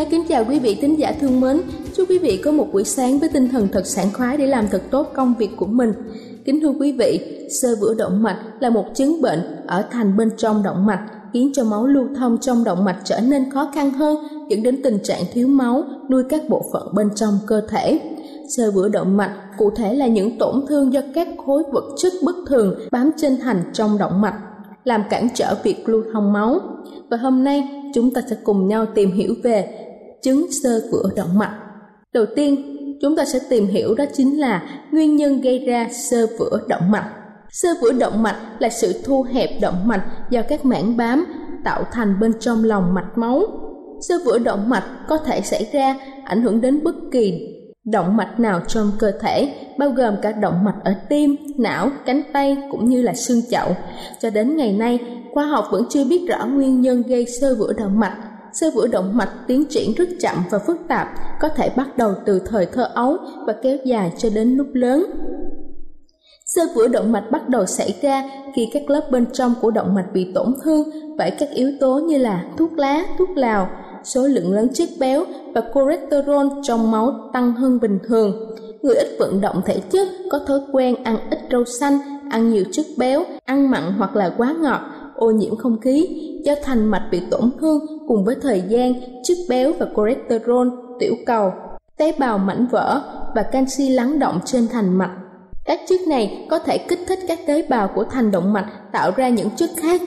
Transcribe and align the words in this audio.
Thái 0.00 0.08
kính 0.10 0.24
chào 0.28 0.44
quý 0.48 0.58
vị 0.58 0.78
thính 0.80 0.98
giả 0.98 1.12
thương 1.20 1.40
mến. 1.40 1.60
Chúc 1.94 2.10
quý 2.10 2.18
vị 2.18 2.40
có 2.44 2.52
một 2.52 2.66
buổi 2.72 2.84
sáng 2.84 3.18
với 3.18 3.28
tinh 3.28 3.48
thần 3.48 3.68
thật 3.72 3.86
sảng 3.86 4.12
khoái 4.12 4.36
để 4.36 4.46
làm 4.46 4.68
thật 4.68 4.82
tốt 4.90 5.12
công 5.14 5.34
việc 5.38 5.50
của 5.56 5.66
mình. 5.66 5.92
Kính 6.44 6.60
thưa 6.60 6.68
quý 6.68 6.92
vị, 6.92 7.20
sơ 7.62 7.68
vữa 7.80 7.94
động 7.94 8.22
mạch 8.22 8.38
là 8.60 8.70
một 8.70 8.84
chứng 8.94 9.22
bệnh 9.22 9.40
ở 9.66 9.84
thành 9.90 10.16
bên 10.16 10.30
trong 10.36 10.62
động 10.62 10.86
mạch 10.86 11.06
khiến 11.32 11.50
cho 11.54 11.64
máu 11.64 11.86
lưu 11.86 12.06
thông 12.16 12.38
trong 12.38 12.64
động 12.64 12.84
mạch 12.84 12.96
trở 13.04 13.20
nên 13.20 13.50
khó 13.50 13.70
khăn 13.74 13.90
hơn 13.90 14.16
dẫn 14.50 14.62
đến 14.62 14.82
tình 14.82 14.98
trạng 15.02 15.22
thiếu 15.32 15.48
máu 15.48 15.84
nuôi 16.10 16.22
các 16.28 16.48
bộ 16.48 16.64
phận 16.72 16.94
bên 16.94 17.08
trong 17.14 17.38
cơ 17.46 17.60
thể. 17.68 18.00
Sơ 18.56 18.70
vữa 18.70 18.88
động 18.88 19.16
mạch 19.16 19.36
cụ 19.58 19.70
thể 19.70 19.94
là 19.94 20.06
những 20.06 20.38
tổn 20.38 20.66
thương 20.68 20.92
do 20.92 21.00
các 21.14 21.28
khối 21.46 21.62
vật 21.72 21.84
chất 21.96 22.12
bất 22.22 22.36
thường 22.46 22.74
bám 22.90 23.10
trên 23.16 23.36
thành 23.36 23.62
trong 23.72 23.98
động 23.98 24.20
mạch 24.20 24.34
làm 24.84 25.02
cản 25.10 25.28
trở 25.34 25.54
việc 25.62 25.88
lưu 25.88 26.02
thông 26.12 26.32
máu. 26.32 26.60
Và 27.10 27.16
hôm 27.16 27.44
nay 27.44 27.68
chúng 27.94 28.14
ta 28.14 28.20
sẽ 28.30 28.36
cùng 28.44 28.68
nhau 28.68 28.86
tìm 28.94 29.12
hiểu 29.12 29.34
về 29.42 29.86
chứng 30.22 30.46
sơ 30.62 30.80
vữa 30.92 31.10
động 31.16 31.38
mạch. 31.38 31.58
Đầu 32.12 32.24
tiên, 32.36 32.76
chúng 33.02 33.16
ta 33.16 33.24
sẽ 33.24 33.38
tìm 33.48 33.66
hiểu 33.66 33.94
đó 33.94 34.04
chính 34.14 34.40
là 34.40 34.62
nguyên 34.92 35.16
nhân 35.16 35.40
gây 35.40 35.58
ra 35.58 35.88
sơ 35.92 36.26
vữa 36.38 36.60
động 36.68 36.90
mạch. 36.90 37.10
Sơ 37.50 37.68
vữa 37.82 37.92
động 37.92 38.22
mạch 38.22 38.36
là 38.58 38.68
sự 38.68 38.92
thu 39.04 39.22
hẹp 39.22 39.50
động 39.60 39.88
mạch 39.88 40.04
do 40.30 40.42
các 40.48 40.64
mảng 40.64 40.96
bám 40.96 41.24
tạo 41.64 41.84
thành 41.92 42.20
bên 42.20 42.32
trong 42.40 42.64
lòng 42.64 42.94
mạch 42.94 43.18
máu. 43.18 43.42
Sơ 44.08 44.14
vữa 44.24 44.38
động 44.38 44.68
mạch 44.68 44.84
có 45.08 45.18
thể 45.18 45.40
xảy 45.40 45.66
ra 45.72 45.96
ảnh 46.24 46.42
hưởng 46.42 46.60
đến 46.60 46.84
bất 46.84 46.94
kỳ 47.12 47.56
động 47.84 48.16
mạch 48.16 48.40
nào 48.40 48.60
trong 48.68 48.92
cơ 48.98 49.12
thể, 49.20 49.54
bao 49.78 49.90
gồm 49.90 50.14
cả 50.22 50.32
động 50.32 50.64
mạch 50.64 50.76
ở 50.84 50.94
tim, 51.08 51.36
não, 51.58 51.90
cánh 52.06 52.22
tay 52.32 52.56
cũng 52.70 52.84
như 52.84 53.02
là 53.02 53.14
xương 53.14 53.42
chậu. 53.50 53.76
Cho 54.20 54.30
đến 54.30 54.56
ngày 54.56 54.72
nay, 54.72 54.98
khoa 55.32 55.46
học 55.46 55.64
vẫn 55.70 55.84
chưa 55.90 56.04
biết 56.04 56.26
rõ 56.28 56.46
nguyên 56.46 56.80
nhân 56.80 57.02
gây 57.02 57.26
sơ 57.26 57.54
vữa 57.54 57.72
động 57.72 58.00
mạch. 58.00 58.16
Sơ 58.52 58.70
vữa 58.74 58.86
động 58.86 59.16
mạch 59.16 59.32
tiến 59.46 59.64
triển 59.70 59.94
rất 59.94 60.08
chậm 60.20 60.34
và 60.50 60.58
phức 60.58 60.76
tạp, 60.88 61.08
có 61.40 61.48
thể 61.48 61.70
bắt 61.76 61.96
đầu 61.96 62.14
từ 62.24 62.38
thời 62.46 62.66
thơ 62.66 62.90
ấu 62.94 63.16
và 63.46 63.54
kéo 63.62 63.76
dài 63.84 64.12
cho 64.18 64.28
đến 64.34 64.56
lúc 64.56 64.66
lớn. 64.72 65.06
Sơ 66.46 66.62
vữa 66.74 66.88
động 66.88 67.12
mạch 67.12 67.30
bắt 67.30 67.48
đầu 67.48 67.66
xảy 67.66 67.94
ra 68.02 68.30
khi 68.54 68.68
các 68.72 68.90
lớp 68.90 69.10
bên 69.10 69.26
trong 69.32 69.54
của 69.60 69.70
động 69.70 69.94
mạch 69.94 70.12
bị 70.12 70.32
tổn 70.34 70.54
thương 70.64 70.90
bởi 71.18 71.30
các 71.30 71.48
yếu 71.54 71.70
tố 71.80 71.98
như 71.98 72.18
là 72.18 72.44
thuốc 72.58 72.72
lá, 72.72 73.04
thuốc 73.18 73.28
lào, 73.36 73.68
số 74.04 74.26
lượng 74.26 74.52
lớn 74.52 74.68
chất 74.74 74.88
béo 75.00 75.24
và 75.54 75.62
cholesterol 75.74 76.46
trong 76.62 76.90
máu 76.90 77.30
tăng 77.32 77.52
hơn 77.52 77.80
bình 77.80 77.98
thường. 78.04 78.56
Người 78.82 78.94
ít 78.94 79.08
vận 79.18 79.40
động 79.40 79.62
thể 79.64 79.80
chất 79.90 80.08
có 80.30 80.38
thói 80.38 80.60
quen 80.72 81.04
ăn 81.04 81.16
ít 81.30 81.38
rau 81.52 81.64
xanh, 81.64 81.98
ăn 82.30 82.50
nhiều 82.50 82.64
chất 82.72 82.86
béo, 82.96 83.24
ăn 83.44 83.70
mặn 83.70 83.82
hoặc 83.98 84.16
là 84.16 84.34
quá 84.36 84.54
ngọt, 84.60 84.80
ô 85.20 85.30
nhiễm 85.30 85.56
không 85.56 85.80
khí, 85.80 86.08
do 86.44 86.54
thành 86.62 86.84
mạch 86.84 87.08
bị 87.10 87.20
tổn 87.30 87.50
thương 87.60 87.78
cùng 88.08 88.24
với 88.24 88.34
thời 88.42 88.62
gian, 88.68 88.92
chất 89.24 89.36
béo 89.48 89.72
và 89.78 89.86
cholesterol, 89.96 90.68
tiểu 91.00 91.14
cầu, 91.26 91.52
tế 91.96 92.14
bào 92.18 92.38
mảnh 92.38 92.66
vỡ 92.70 93.02
và 93.34 93.42
canxi 93.42 93.88
lắng 93.88 94.18
động 94.18 94.40
trên 94.44 94.68
thành 94.68 94.98
mạch. 94.98 95.16
Các 95.64 95.80
chất 95.88 96.00
này 96.08 96.46
có 96.50 96.58
thể 96.58 96.78
kích 96.78 97.00
thích 97.08 97.18
các 97.28 97.38
tế 97.46 97.66
bào 97.68 97.90
của 97.94 98.04
thành 98.04 98.30
động 98.30 98.52
mạch 98.52 98.66
tạo 98.92 99.10
ra 99.16 99.28
những 99.28 99.48
chất 99.56 99.70
khác, 99.76 100.00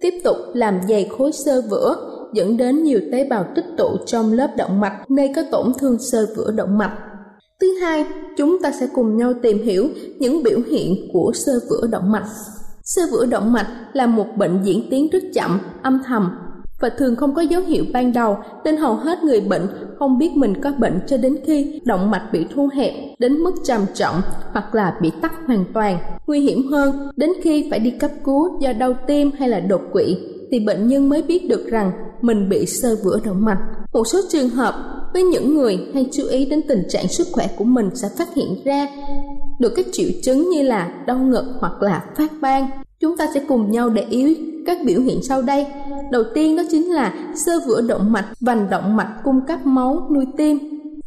tiếp 0.00 0.14
tục 0.24 0.36
làm 0.54 0.80
dày 0.88 1.10
khối 1.18 1.32
xơ 1.32 1.62
vữa, 1.70 1.96
dẫn 2.34 2.56
đến 2.56 2.82
nhiều 2.82 3.00
tế 3.12 3.24
bào 3.24 3.46
tích 3.54 3.66
tụ 3.78 3.96
trong 4.06 4.32
lớp 4.32 4.50
động 4.56 4.80
mạch 4.80 5.10
nơi 5.10 5.32
có 5.36 5.42
tổn 5.50 5.72
thương 5.78 5.98
xơ 5.98 6.26
vữa 6.36 6.50
động 6.50 6.78
mạch. 6.78 6.98
Thứ 7.60 7.78
hai, 7.80 8.04
chúng 8.36 8.58
ta 8.62 8.72
sẽ 8.80 8.88
cùng 8.94 9.16
nhau 9.16 9.32
tìm 9.42 9.62
hiểu 9.62 9.88
những 10.18 10.42
biểu 10.42 10.58
hiện 10.70 11.08
của 11.12 11.32
xơ 11.34 11.52
vữa 11.70 11.86
động 11.86 12.12
mạch. 12.12 12.26
Xơ 12.86 13.02
vữa 13.10 13.26
động 13.26 13.52
mạch 13.52 13.66
là 13.92 14.06
một 14.06 14.26
bệnh 14.36 14.62
diễn 14.62 14.90
tiến 14.90 15.08
rất 15.12 15.22
chậm, 15.34 15.60
âm 15.82 16.00
thầm 16.06 16.38
và 16.80 16.88
thường 16.88 17.16
không 17.16 17.34
có 17.34 17.42
dấu 17.42 17.62
hiệu 17.62 17.84
ban 17.92 18.12
đầu 18.12 18.38
nên 18.64 18.76
hầu 18.76 18.94
hết 18.94 19.24
người 19.24 19.40
bệnh 19.40 19.66
không 19.98 20.18
biết 20.18 20.30
mình 20.36 20.60
có 20.60 20.72
bệnh 20.78 21.00
cho 21.06 21.16
đến 21.16 21.36
khi 21.46 21.80
động 21.84 22.10
mạch 22.10 22.28
bị 22.32 22.46
thu 22.54 22.68
hẹp 22.74 22.92
đến 23.18 23.32
mức 23.32 23.54
trầm 23.64 23.80
trọng 23.94 24.20
hoặc 24.52 24.74
là 24.74 24.96
bị 25.00 25.10
tắc 25.22 25.32
hoàn 25.46 25.64
toàn. 25.72 25.98
Nguy 26.26 26.40
hiểm 26.40 26.68
hơn, 26.70 27.10
đến 27.16 27.30
khi 27.42 27.68
phải 27.70 27.78
đi 27.78 27.90
cấp 27.90 28.10
cứu 28.24 28.60
do 28.60 28.72
đau 28.72 28.94
tim 29.06 29.30
hay 29.38 29.48
là 29.48 29.60
đột 29.60 29.82
quỵ 29.92 30.16
thì 30.50 30.60
bệnh 30.60 30.86
nhân 30.86 31.08
mới 31.08 31.22
biết 31.22 31.48
được 31.48 31.66
rằng 31.66 31.92
mình 32.20 32.48
bị 32.48 32.66
sơ 32.66 32.96
vữa 33.04 33.18
động 33.24 33.44
mạch. 33.44 33.58
Một 33.92 34.04
số 34.06 34.18
trường 34.28 34.48
hợp 34.48 34.74
với 35.12 35.22
những 35.22 35.54
người 35.54 35.78
hay 35.94 36.08
chú 36.12 36.26
ý 36.26 36.44
đến 36.44 36.60
tình 36.68 36.82
trạng 36.88 37.08
sức 37.08 37.26
khỏe 37.32 37.48
của 37.56 37.64
mình 37.64 37.90
sẽ 37.94 38.08
phát 38.18 38.34
hiện 38.34 38.64
ra 38.64 38.86
được 39.58 39.72
các 39.76 39.86
triệu 39.92 40.08
chứng 40.22 40.50
như 40.50 40.62
là 40.62 40.94
đau 41.06 41.18
ngực 41.18 41.44
hoặc 41.60 41.82
là 41.82 42.04
phát 42.16 42.32
ban. 42.40 42.70
Chúng 43.00 43.16
ta 43.16 43.26
sẽ 43.34 43.40
cùng 43.48 43.70
nhau 43.70 43.90
để 43.90 44.02
ý 44.10 44.36
các 44.66 44.78
biểu 44.84 45.00
hiện 45.00 45.22
sau 45.22 45.42
đây. 45.42 45.66
Đầu 46.12 46.22
tiên 46.34 46.56
đó 46.56 46.62
chính 46.70 46.92
là 46.92 47.32
sơ 47.46 47.52
vữa 47.66 47.80
động 47.80 48.12
mạch, 48.12 48.26
vành 48.40 48.70
động 48.70 48.96
mạch 48.96 49.14
cung 49.24 49.40
cấp 49.48 49.66
máu 49.66 50.08
nuôi 50.14 50.24
tim. 50.36 50.58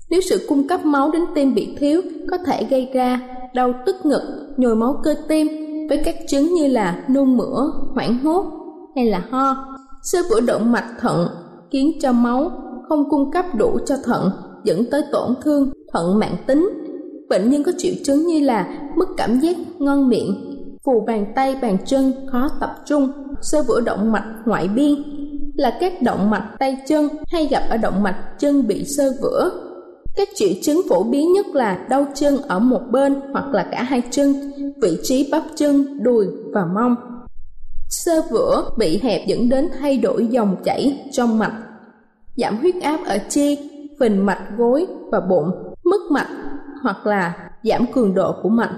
Nếu 0.10 0.22
sự 0.22 0.46
cung 0.50 0.68
cấp 0.68 0.86
máu 0.86 1.12
đến 1.12 1.22
tim 1.36 1.56
bị 1.56 1.76
thiếu 1.80 2.02
có 2.32 2.38
thể 2.46 2.64
gây 2.70 2.90
ra 2.94 3.22
đau 3.54 3.74
tức 3.86 3.96
ngực, 4.04 4.22
nhồi 4.58 4.76
máu 4.76 5.02
cơ 5.04 5.16
tim 5.28 5.48
với 5.90 6.02
các 6.06 6.16
chứng 6.28 6.54
như 6.54 6.68
là 6.68 7.04
nôn 7.08 7.38
mửa, 7.38 7.72
hoảng 7.94 8.18
hốt 8.24 8.46
hay 8.96 9.06
là 9.06 9.24
ho. 9.32 9.56
Sơ 10.04 10.20
vữa 10.30 10.42
động 10.42 10.72
mạch 10.72 10.90
thận 11.00 11.28
khiến 11.72 11.92
cho 12.02 12.12
máu 12.12 12.52
không 12.90 13.10
cung 13.10 13.32
cấp 13.32 13.46
đủ 13.56 13.78
cho 13.86 13.96
thận 14.04 14.32
dẫn 14.64 14.86
tới 14.92 15.02
tổn 15.12 15.36
thương 15.44 15.72
thận 15.94 16.20
mạng 16.20 16.36
tính. 16.48 16.70
Bệnh 17.30 17.50
nhân 17.50 17.64
có 17.64 17.72
triệu 17.78 17.94
chứng 18.06 18.28
như 18.28 18.40
là 18.40 18.90
mất 18.96 19.06
cảm 19.18 19.40
giác 19.40 19.58
ngon 19.80 20.10
miệng, 20.10 20.50
phù 20.86 21.04
bàn 21.08 21.26
tay 21.36 21.56
bàn 21.62 21.78
chân 21.86 22.14
khó 22.32 22.50
tập 22.60 22.76
trung 22.86 23.12
sơ 23.42 23.64
vữa 23.68 23.82
động 23.82 24.12
mạch 24.12 24.26
ngoại 24.46 24.68
biên 24.68 24.96
là 25.56 25.78
các 25.80 26.02
động 26.02 26.30
mạch 26.30 26.50
tay 26.60 26.78
chân 26.88 27.08
hay 27.28 27.48
gặp 27.48 27.64
ở 27.70 27.78
động 27.78 28.04
mạch 28.04 28.40
chân 28.40 28.68
bị 28.68 28.86
sơ 28.86 29.14
vữa 29.22 29.52
các 30.16 30.28
triệu 30.36 30.50
chứng 30.62 30.82
phổ 30.90 31.04
biến 31.04 31.34
nhất 31.34 31.46
là 31.48 31.86
đau 31.90 32.06
chân 32.16 32.38
ở 32.38 32.60
một 32.60 32.82
bên 32.92 33.16
hoặc 33.32 33.46
là 33.54 33.68
cả 33.72 33.84
hai 33.84 34.02
chân 34.12 34.52
vị 34.82 34.98
trí 35.04 35.30
bắp 35.32 35.44
chân 35.56 36.04
đùi 36.04 36.26
và 36.54 36.66
mông 36.66 36.96
sơ 37.90 38.22
vữa 38.32 38.72
bị 38.78 39.00
hẹp 39.04 39.28
dẫn 39.28 39.50
đến 39.50 39.70
thay 39.80 39.98
đổi 39.98 40.28
dòng 40.28 40.56
chảy 40.64 41.10
trong 41.12 41.40
mạch 41.40 41.54
giảm 42.36 42.58
huyết 42.58 42.76
áp 42.84 43.00
ở 43.06 43.18
chi 43.30 43.58
phình 44.00 44.26
mạch 44.26 44.42
gối 44.58 44.88
và 45.12 45.20
bụng 45.20 45.52
mất 45.84 46.02
mạch 46.12 46.28
hoặc 46.82 47.06
là 47.08 47.50
giảm 47.64 47.86
cường 47.94 48.14
độ 48.14 48.36
của 48.44 48.50
mạch. 48.50 48.76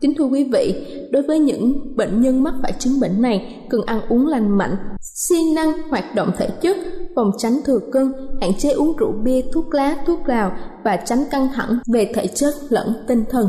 Kính 0.00 0.14
thưa 0.18 0.24
quý 0.24 0.50
vị, 0.52 0.86
đối 1.10 1.22
với 1.22 1.38
những 1.38 1.96
bệnh 1.96 2.20
nhân 2.20 2.42
mắc 2.42 2.54
phải 2.62 2.72
chứng 2.78 3.00
bệnh 3.00 3.22
này 3.22 3.66
cần 3.70 3.80
ăn 3.86 4.00
uống 4.08 4.26
lành 4.26 4.58
mạnh, 4.58 4.76
siêng 5.00 5.54
năng 5.54 5.88
hoạt 5.88 6.04
động 6.14 6.30
thể 6.36 6.48
chất, 6.60 6.76
phòng 7.16 7.30
tránh 7.38 7.60
thừa 7.64 7.78
cân, 7.92 8.12
hạn 8.40 8.54
chế 8.58 8.70
uống 8.70 8.96
rượu 8.96 9.12
bia, 9.12 9.42
thuốc 9.52 9.74
lá, 9.74 9.96
thuốc 10.06 10.28
lào 10.28 10.52
và 10.84 10.96
tránh 10.96 11.24
căng 11.30 11.48
thẳng 11.54 11.78
về 11.92 12.12
thể 12.14 12.26
chất 12.26 12.54
lẫn 12.68 13.04
tinh 13.08 13.24
thần. 13.30 13.48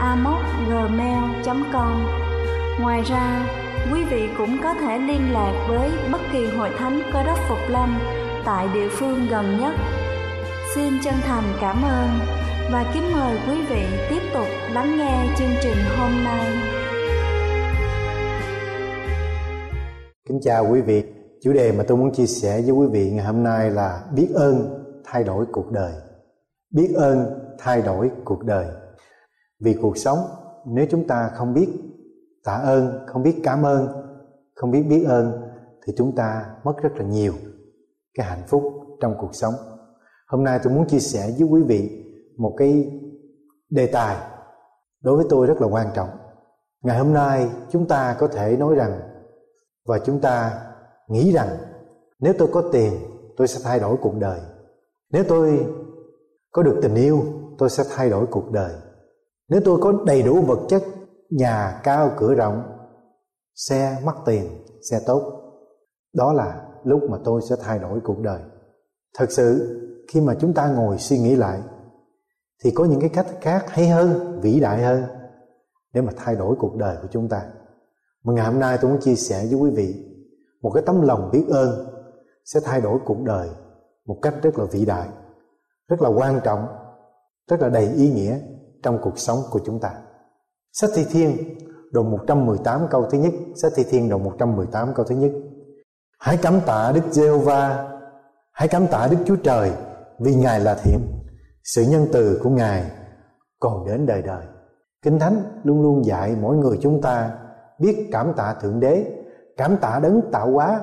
amocgmail.com 0.00 2.06
Ngoài 2.80 3.02
ra, 3.02 3.46
quý 3.92 4.04
vị 4.04 4.28
cũng 4.38 4.58
có 4.62 4.74
thể 4.74 4.98
liên 4.98 5.32
lạc 5.32 5.66
với 5.68 5.90
bất 6.12 6.20
kỳ 6.32 6.46
hội 6.46 6.70
thánh 6.78 7.00
Cơ 7.12 7.22
đốc 7.22 7.38
Phục 7.48 7.58
Lâm 7.68 7.98
tại 8.44 8.68
địa 8.74 8.88
phương 8.88 9.26
gần 9.30 9.58
nhất. 9.60 9.74
Xin 10.74 10.92
chân 11.04 11.14
thành 11.22 11.44
cảm 11.60 11.82
ơn 11.82 12.08
và 12.72 12.90
kính 12.94 13.12
mời 13.12 13.38
quý 13.48 13.64
vị 13.70 13.84
tiếp 14.10 14.22
tục 14.34 14.46
lắng 14.72 14.98
nghe 14.98 15.34
chương 15.38 15.54
trình 15.62 15.76
hôm 15.98 16.10
nay. 16.24 16.56
Kính 20.28 20.40
chào 20.42 20.66
quý 20.72 20.80
vị. 20.80 21.04
Chủ 21.42 21.52
đề 21.52 21.72
mà 21.72 21.84
tôi 21.88 21.98
muốn 21.98 22.14
chia 22.14 22.26
sẻ 22.26 22.60
với 22.60 22.70
quý 22.70 22.86
vị 22.92 23.10
ngày 23.10 23.24
hôm 23.24 23.42
nay 23.42 23.70
là 23.70 24.02
biết 24.14 24.28
ơn 24.34 24.84
thay 25.04 25.24
đổi 25.24 25.46
cuộc 25.52 25.72
đời. 25.72 25.92
Biết 26.70 26.92
ơn 26.96 27.18
thay 27.58 27.82
đổi 27.82 28.10
cuộc 28.24 28.44
đời. 28.44 28.66
Vì 29.60 29.74
cuộc 29.82 29.98
sống 29.98 30.18
nếu 30.66 30.86
chúng 30.90 31.06
ta 31.06 31.30
không 31.34 31.54
biết 31.54 31.68
tạ 32.44 32.52
ơn, 32.52 33.06
không 33.06 33.22
biết 33.22 33.40
cảm 33.44 33.62
ơn, 33.62 33.88
không 34.54 34.70
biết 34.70 34.82
biết 34.82 35.04
ơn 35.08 35.42
thì 35.86 35.92
chúng 35.96 36.14
ta 36.14 36.54
mất 36.64 36.76
rất 36.82 36.92
là 36.96 37.04
nhiều 37.04 37.32
cái 38.14 38.26
hạnh 38.26 38.42
phúc 38.46 38.62
trong 39.00 39.14
cuộc 39.18 39.34
sống. 39.34 39.54
Hôm 40.28 40.44
nay 40.44 40.60
tôi 40.62 40.72
muốn 40.72 40.88
chia 40.88 40.98
sẻ 40.98 41.30
với 41.38 41.48
quý 41.48 41.62
vị 41.62 42.04
một 42.36 42.54
cái 42.56 43.00
đề 43.70 43.86
tài 43.86 44.16
đối 45.02 45.16
với 45.16 45.26
tôi 45.28 45.46
rất 45.46 45.60
là 45.60 45.66
quan 45.66 45.86
trọng. 45.94 46.08
Ngày 46.82 46.98
hôm 46.98 47.12
nay 47.12 47.50
chúng 47.70 47.88
ta 47.88 48.16
có 48.18 48.26
thể 48.26 48.56
nói 48.56 48.74
rằng 48.74 49.00
và 49.86 49.98
chúng 49.98 50.20
ta 50.20 50.64
nghĩ 51.08 51.32
rằng 51.32 51.48
nếu 52.18 52.32
tôi 52.38 52.48
có 52.52 52.62
tiền 52.72 52.92
tôi 53.36 53.48
sẽ 53.48 53.60
thay 53.64 53.80
đổi 53.80 53.96
cuộc 54.02 54.14
đời. 54.18 54.40
Nếu 55.10 55.24
tôi 55.28 55.66
có 56.52 56.62
được 56.62 56.78
tình 56.82 56.94
yêu 56.94 57.22
tôi 57.58 57.70
sẽ 57.70 57.84
thay 57.94 58.10
đổi 58.10 58.26
cuộc 58.26 58.50
đời. 58.52 58.72
Nếu 59.48 59.60
tôi 59.64 59.78
có 59.82 59.92
đầy 60.06 60.22
đủ 60.22 60.42
vật 60.42 60.58
chất, 60.68 60.82
nhà 61.30 61.80
cao 61.84 62.12
cửa 62.16 62.34
rộng, 62.34 62.62
xe 63.54 63.98
mắc 64.04 64.16
tiền, 64.26 64.44
xe 64.90 65.00
tốt, 65.06 65.22
đó 66.14 66.32
là 66.32 66.66
lúc 66.84 67.02
mà 67.10 67.18
tôi 67.24 67.40
sẽ 67.48 67.56
thay 67.60 67.78
đổi 67.78 68.00
cuộc 68.04 68.18
đời. 68.18 68.40
Thật 69.14 69.32
sự 69.32 69.74
khi 70.12 70.20
mà 70.20 70.34
chúng 70.40 70.54
ta 70.54 70.68
ngồi 70.68 70.98
suy 70.98 71.18
nghĩ 71.18 71.36
lại 71.36 71.60
thì 72.64 72.70
có 72.70 72.84
những 72.84 73.00
cái 73.00 73.08
cách 73.08 73.26
khác 73.40 73.64
hay 73.68 73.88
hơn, 73.88 74.40
vĩ 74.40 74.60
đại 74.60 74.82
hơn 74.82 75.04
để 75.94 76.00
mà 76.00 76.12
thay 76.16 76.36
đổi 76.36 76.56
cuộc 76.58 76.76
đời 76.76 76.96
của 77.02 77.08
chúng 77.10 77.28
ta. 77.28 77.42
Mà 78.24 78.32
ngày 78.32 78.46
hôm 78.46 78.58
nay 78.58 78.78
tôi 78.80 78.90
muốn 78.90 79.00
chia 79.00 79.14
sẻ 79.14 79.46
với 79.50 79.54
quý 79.54 79.70
vị 79.70 79.94
một 80.62 80.70
cái 80.74 80.82
tấm 80.86 81.02
lòng 81.02 81.30
biết 81.32 81.44
ơn 81.48 81.86
sẽ 82.44 82.60
thay 82.64 82.80
đổi 82.80 82.98
cuộc 83.04 83.22
đời 83.22 83.48
một 84.06 84.18
cách 84.22 84.34
rất 84.42 84.58
là 84.58 84.64
vĩ 84.64 84.84
đại, 84.84 85.08
rất 85.88 86.02
là 86.02 86.08
quan 86.08 86.40
trọng, 86.44 86.66
rất 87.50 87.60
là 87.60 87.68
đầy 87.68 87.88
ý 87.88 88.10
nghĩa 88.10 88.38
trong 88.82 88.98
cuộc 89.02 89.18
sống 89.18 89.38
của 89.50 89.60
chúng 89.64 89.80
ta. 89.80 89.90
Sách 90.72 90.90
Thi 90.94 91.06
Thiên 91.10 91.36
đoạn 91.92 92.10
118 92.10 92.86
câu 92.90 93.06
thứ 93.10 93.18
nhất, 93.18 93.32
sách 93.62 93.72
Thi 93.76 93.84
Thiên 93.90 94.08
đoạn 94.08 94.24
118 94.24 94.94
câu 94.94 95.04
thứ 95.04 95.14
nhất. 95.14 95.32
Hãy 96.20 96.38
cảm 96.42 96.60
tạ 96.66 96.92
Đức 96.94 97.04
Giê-hô-va, 97.10 97.90
hãy 98.52 98.68
cảm 98.68 98.86
tạ 98.86 99.08
Đức 99.10 99.16
Chúa 99.26 99.36
Trời 99.36 99.72
vì 100.18 100.34
Ngài 100.34 100.60
là 100.60 100.74
thiện. 100.74 101.00
Sự 101.64 101.84
nhân 101.90 102.06
từ 102.12 102.40
của 102.42 102.50
Ngài 102.50 102.90
còn 103.60 103.86
đến 103.86 104.06
đời 104.06 104.22
đời. 104.22 104.44
Kinh 105.02 105.18
Thánh 105.18 105.42
luôn 105.64 105.82
luôn 105.82 106.04
dạy 106.04 106.36
mỗi 106.40 106.56
người 106.56 106.78
chúng 106.82 107.02
ta 107.02 107.30
biết 107.78 108.08
cảm 108.12 108.32
tạ 108.36 108.54
Thượng 108.60 108.80
Đế, 108.80 109.06
cảm 109.56 109.76
tạ 109.76 110.00
đấng 110.02 110.20
tạo 110.32 110.52
hóa, 110.52 110.80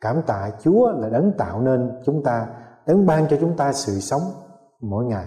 cảm 0.00 0.22
tạ 0.22 0.50
Chúa 0.62 0.90
là 0.90 1.08
đấng 1.08 1.32
tạo 1.38 1.60
nên 1.60 1.90
chúng 2.06 2.22
ta, 2.22 2.46
đấng 2.86 3.06
ban 3.06 3.28
cho 3.28 3.36
chúng 3.40 3.56
ta 3.56 3.72
sự 3.72 4.00
sống 4.00 4.22
mỗi 4.80 5.04
ngày. 5.04 5.26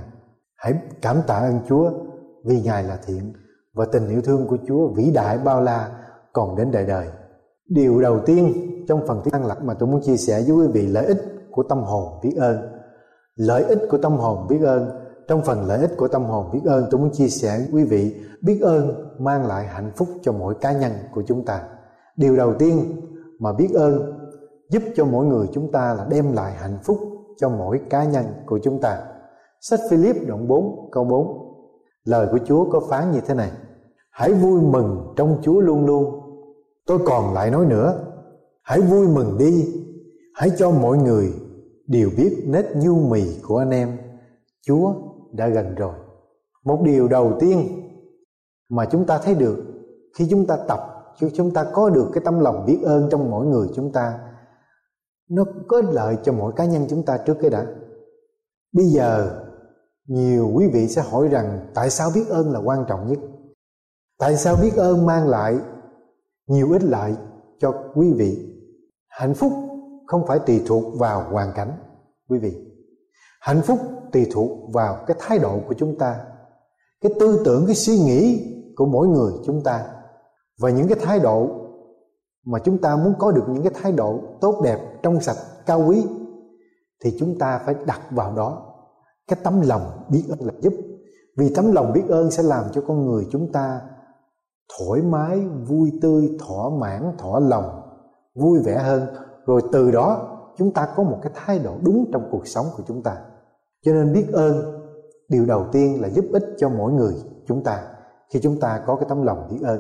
Hãy 0.62 0.74
cảm 1.02 1.18
tạ 1.28 1.36
ơn 1.36 1.60
Chúa 1.70 1.92
vì 2.46 2.62
Ngài 2.62 2.84
là 2.84 2.98
thiện 3.06 3.34
và 3.74 3.86
tình 3.92 4.10
yêu 4.10 4.22
thương 4.22 4.48
của 4.48 4.58
Chúa 4.68 4.88
vĩ 4.88 5.12
đại 5.14 5.38
bao 5.38 5.62
la 5.62 5.90
còn 6.34 6.56
đến 6.56 6.72
đời 6.72 6.86
đời. 6.86 7.08
Điều 7.70 8.02
đầu 8.02 8.20
tiên 8.26 8.54
trong 8.88 9.08
phần 9.08 9.22
tiếng 9.24 9.46
lạc 9.46 9.64
mà 9.64 9.74
tôi 9.74 9.90
muốn 9.90 10.02
chia 10.02 10.18
sẻ 10.18 10.44
với 10.48 10.56
quý 10.56 10.68
vị, 10.74 10.88
lợi 10.88 11.06
ích 11.06 11.18
của 11.52 11.64
tâm 11.64 11.84
hồn 11.84 12.20
biết 12.24 12.36
ơn. 12.38 12.58
Lợi 13.36 13.64
ích 13.64 13.80
của 13.90 13.98
tâm 13.98 14.18
hồn 14.18 14.48
biết 14.50 14.62
ơn 14.62 14.90
trong 15.28 15.42
phần 15.42 15.66
lợi 15.66 15.82
ích 15.82 15.92
của 15.98 16.08
tâm 16.08 16.24
hồn 16.24 16.50
biết 16.54 16.62
ơn, 16.66 16.86
tôi 16.92 17.02
muốn 17.02 17.12
chia 17.14 17.28
sẻ 17.28 17.58
với 17.58 17.68
quý 17.72 17.84
vị, 17.84 18.16
biết 18.42 18.60
ơn 18.62 19.10
mang 19.20 19.48
lại 19.48 19.68
hạnh 19.68 19.92
phúc 19.96 20.08
cho 20.22 20.32
mỗi 20.32 20.56
cá 20.62 20.72
nhân 20.72 20.92
của 21.14 21.24
chúng 21.28 21.46
ta. 21.46 21.64
Điều 22.16 22.36
đầu 22.36 22.54
tiên 22.54 23.02
mà 23.40 23.54
biết 23.54 23.70
ơn 23.74 24.14
giúp 24.70 24.84
cho 24.96 25.06
mỗi 25.06 25.26
người 25.26 25.48
chúng 25.54 25.72
ta 25.72 25.94
là 25.94 26.06
đem 26.10 26.34
lại 26.34 26.54
hạnh 26.54 26.78
phúc 26.84 26.98
cho 27.38 27.50
mỗi 27.50 27.82
cá 27.90 28.04
nhân 28.04 28.26
của 28.46 28.60
chúng 28.64 28.82
ta. 28.82 29.04
Sách 29.62 29.80
Philip 29.90 30.16
đoạn 30.28 30.48
4 30.48 30.90
câu 30.92 31.04
4 31.04 31.38
Lời 32.04 32.28
của 32.32 32.40
Chúa 32.46 32.70
có 32.72 32.82
phán 32.90 33.12
như 33.12 33.22
thế 33.22 33.34
này. 33.34 33.52
Hãy 34.12 34.34
vui 34.34 34.62
mừng 34.62 35.14
trong 35.16 35.40
Chúa 35.42 35.60
luôn 35.60 35.86
luôn. 35.86 36.22
Tôi 36.86 37.00
còn 37.06 37.34
lại 37.34 37.52
nói 37.52 37.66
nữa. 37.66 38.14
Hãy 38.64 38.82
vui 38.82 39.08
mừng 39.08 39.38
đi. 39.38 39.84
Hãy 40.34 40.52
cho 40.58 40.72
mọi 40.72 40.98
người 40.98 41.34
đều 41.88 42.10
biết 42.18 42.44
nết 42.48 42.66
nhu 42.76 42.96
mì 42.96 43.24
của 43.48 43.58
anh 43.58 43.70
em. 43.70 43.98
Chúa 44.62 44.94
đã 45.32 45.48
gần 45.48 45.76
rồi. 45.76 45.94
Một 46.64 46.82
điều 46.84 47.08
đầu 47.08 47.38
tiên 47.40 47.68
mà 48.70 48.86
chúng 48.86 49.06
ta 49.06 49.18
thấy 49.18 49.36
được 49.36 49.58
Khi 50.18 50.28
chúng 50.30 50.46
ta 50.48 50.58
tập 50.68 50.80
Chúng 51.34 51.54
ta 51.54 51.66
có 51.74 51.90
được 51.90 52.10
cái 52.14 52.22
tâm 52.26 52.40
lòng 52.40 52.66
biết 52.66 52.80
ơn 52.84 53.08
trong 53.12 53.32
mỗi 53.32 53.46
người 53.46 53.68
chúng 53.76 53.92
ta, 53.92 54.20
Nó 55.30 55.46
có 55.68 55.82
lợi 55.92 56.18
cho 56.24 56.34
mỗi 56.34 56.54
cá 56.56 56.66
nhân 56.66 56.86
chúng 56.90 57.06
ta 57.06 57.18
trước 57.18 57.38
cái 57.42 57.50
đã. 57.50 57.66
Bây 58.74 58.86
giờ 58.86 59.42
nhiều 60.12 60.52
quý 60.54 60.68
vị 60.68 60.88
sẽ 60.88 61.02
hỏi 61.02 61.28
rằng, 61.28 61.60
tại 61.74 61.90
sao 61.90 62.12
biết 62.16 62.28
ơn 62.30 62.52
là 62.52 62.60
quan 62.60 62.86
trọng 62.88 63.08
nhất? 63.08 63.20
Tại 64.20 64.38
sao 64.38 64.56
biết 64.62 64.76
ơn 64.76 65.06
mang 65.06 65.28
lại 65.28 65.58
nhiều 66.48 66.72
ích 66.72 66.84
lợi 66.84 67.16
cho 67.60 67.74
quý 67.96 68.14
vị? 68.14 68.58
Hạnh 69.10 69.34
phúc 69.34 69.54
không 70.08 70.28
phải 70.28 70.40
tùy 70.40 70.64
thuộc 70.68 70.84
vào 71.00 71.30
hoàn 71.32 71.54
cảnh, 71.56 71.72
quý 72.30 72.40
vị. 72.40 72.54
Hạnh 73.42 73.62
phúc 73.62 73.80
tùy 74.12 74.28
thuộc 74.32 74.74
vào 74.74 74.98
cái 75.08 75.18
thái 75.20 75.40
độ 75.40 75.60
của 75.68 75.74
chúng 75.78 75.98
ta, 75.98 76.26
cái 77.02 77.12
tư 77.20 77.42
tưởng, 77.46 77.66
cái 77.66 77.76
suy 77.76 78.00
nghĩ 78.00 78.48
của 78.76 78.86
mỗi 78.86 79.08
người 79.08 79.32
chúng 79.46 79.64
ta. 79.64 79.86
Và 80.60 80.70
những 80.70 80.88
cái 80.88 80.98
thái 81.02 81.20
độ 81.20 81.48
mà 82.46 82.60
chúng 82.60 82.78
ta 82.78 82.96
muốn 82.96 83.14
có 83.20 83.32
được 83.32 83.44
những 83.48 83.64
cái 83.64 83.74
thái 83.82 83.92
độ 83.92 84.20
tốt 84.42 84.62
đẹp, 84.64 84.80
trong 85.04 85.22
sạch, 85.22 85.38
cao 85.66 85.86
quý 85.88 86.06
thì 87.04 87.16
chúng 87.20 87.40
ta 87.40 87.62
phải 87.66 87.76
đặt 87.86 88.02
vào 88.12 88.36
đó 88.36 88.71
cái 89.28 89.40
tấm 89.44 89.62
lòng 89.62 90.06
biết 90.10 90.24
ơn 90.30 90.48
là 90.48 90.54
giúp. 90.62 90.74
Vì 91.38 91.54
tấm 91.56 91.72
lòng 91.72 91.94
biết 91.94 92.04
ơn 92.10 92.32
sẽ 92.32 92.44
làm 92.44 92.66
cho 92.72 92.82
con 92.88 93.06
người 93.06 93.28
chúng 93.32 93.52
ta 93.52 93.82
thoải 94.80 95.02
mái, 95.02 95.40
vui 95.68 95.92
tươi, 96.02 96.38
thỏa 96.40 96.70
mãn, 96.80 97.16
thỏa 97.18 97.40
lòng, 97.40 97.82
vui 98.36 98.60
vẻ 98.66 98.78
hơn. 98.78 99.06
Rồi 99.46 99.62
từ 99.72 99.92
đó, 99.92 100.38
chúng 100.58 100.74
ta 100.74 100.88
có 100.96 101.04
một 101.04 101.18
cái 101.22 101.32
thái 101.36 101.60
độ 101.60 101.74
đúng 101.84 102.10
trong 102.14 102.28
cuộc 102.32 102.48
sống 102.48 102.66
của 102.78 102.84
chúng 102.88 103.04
ta. 103.04 103.18
Cho 103.86 103.94
nên 103.94 104.14
biết 104.14 104.28
ơn, 104.34 104.82
điều 105.30 105.46
đầu 105.46 105.66
tiên 105.72 106.02
là 106.02 106.10
giúp 106.10 106.26
ích 106.34 106.44
cho 106.58 106.70
mỗi 106.70 106.92
người 106.92 107.14
chúng 107.48 107.64
ta 107.64 107.84
khi 108.34 108.40
chúng 108.44 108.60
ta 108.60 108.84
có 108.86 108.96
cái 108.96 109.06
tấm 109.10 109.24
lòng 109.24 109.48
biết 109.52 109.60
ơn. 109.64 109.80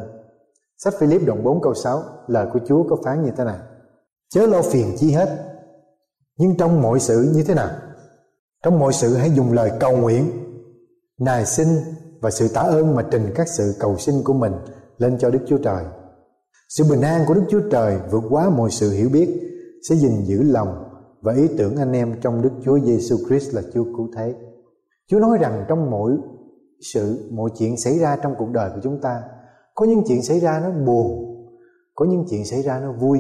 Sách 0.78 0.94
Philip 1.00 1.22
đoạn 1.26 1.44
4 1.44 1.62
câu 1.62 1.74
6 1.74 2.04
lời 2.28 2.48
của 2.54 2.60
Chúa 2.66 2.84
có 2.90 2.98
phán 3.06 3.24
như 3.24 3.32
thế 3.38 3.44
này 3.44 3.60
chớ 4.30 4.46
lo 4.46 4.62
phiền 4.62 4.96
chi 4.98 5.12
hết, 5.12 5.30
nhưng 6.38 6.58
trong 6.58 6.82
mọi 6.82 7.00
sự 7.00 7.32
như 7.34 7.44
thế 7.48 7.56
nào? 7.56 7.70
Trong 8.64 8.80
mọi 8.80 8.94
sự 8.94 9.16
hãy 9.16 9.32
dùng 9.32 9.52
lời 9.52 9.72
cầu 9.80 9.98
nguyện, 9.98 10.32
nài 11.20 11.46
xin 11.46 11.68
và 12.22 12.32
sự 12.32 12.48
tạ 12.48 12.62
ơn 12.62 12.96
mà 12.96 13.04
trình 13.12 13.32
các 13.36 13.48
sự 13.48 13.74
cầu 13.80 13.98
xin 13.98 14.16
của 14.24 14.34
mình 14.34 14.54
lên 14.98 15.18
cho 15.20 15.30
Đức 15.30 15.40
Chúa 15.48 15.58
Trời. 15.58 15.84
Sự 16.70 16.84
bình 16.90 17.02
an 17.02 17.22
của 17.28 17.34
Đức 17.34 17.44
Chúa 17.50 17.62
Trời 17.72 17.98
vượt 18.12 18.24
quá 18.30 18.50
mọi 18.50 18.72
sự 18.72 18.92
hiểu 18.92 19.10
biết, 19.10 19.42
sẽ 19.90 19.96
gìn 19.96 20.24
giữ 20.24 20.44
lòng 20.44 20.84
và 21.22 21.34
ý 21.34 21.48
tưởng 21.58 21.76
anh 21.76 21.92
em 21.92 22.16
trong 22.22 22.42
Đức 22.42 22.50
Chúa 22.66 22.80
Giêsu 22.80 23.18
Christ 23.28 23.54
là 23.54 23.62
Chúa 23.74 23.84
cứu 23.84 24.10
thế. 24.16 24.36
Chúa 25.08 25.20
nói 25.20 25.38
rằng 25.38 25.66
trong 25.68 25.92
mỗi 25.92 26.18
sự, 26.94 27.30
mọi 27.32 27.50
chuyện 27.58 27.78
xảy 27.78 28.00
ra 28.00 28.18
trong 28.24 28.36
cuộc 28.38 28.50
đời 28.52 28.70
của 28.76 28.80
chúng 28.84 29.02
ta, 29.02 29.22
có 29.76 29.86
những 29.86 30.04
chuyện 30.08 30.24
xảy 30.24 30.40
ra 30.40 30.60
nó 30.64 30.72
buồn, 30.86 31.38
có 31.96 32.06
những 32.06 32.26
chuyện 32.30 32.46
xảy 32.46 32.62
ra 32.62 32.80
nó 32.80 32.92
vui, 32.92 33.20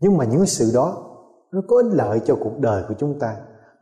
nhưng 0.00 0.16
mà 0.16 0.24
những 0.24 0.46
sự 0.46 0.70
đó 0.74 1.02
nó 1.52 1.62
có 1.68 1.76
ích 1.76 1.94
lợi 1.94 2.20
cho 2.24 2.36
cuộc 2.40 2.58
đời 2.58 2.82
của 2.88 2.94
chúng 2.98 3.18
ta 3.18 3.36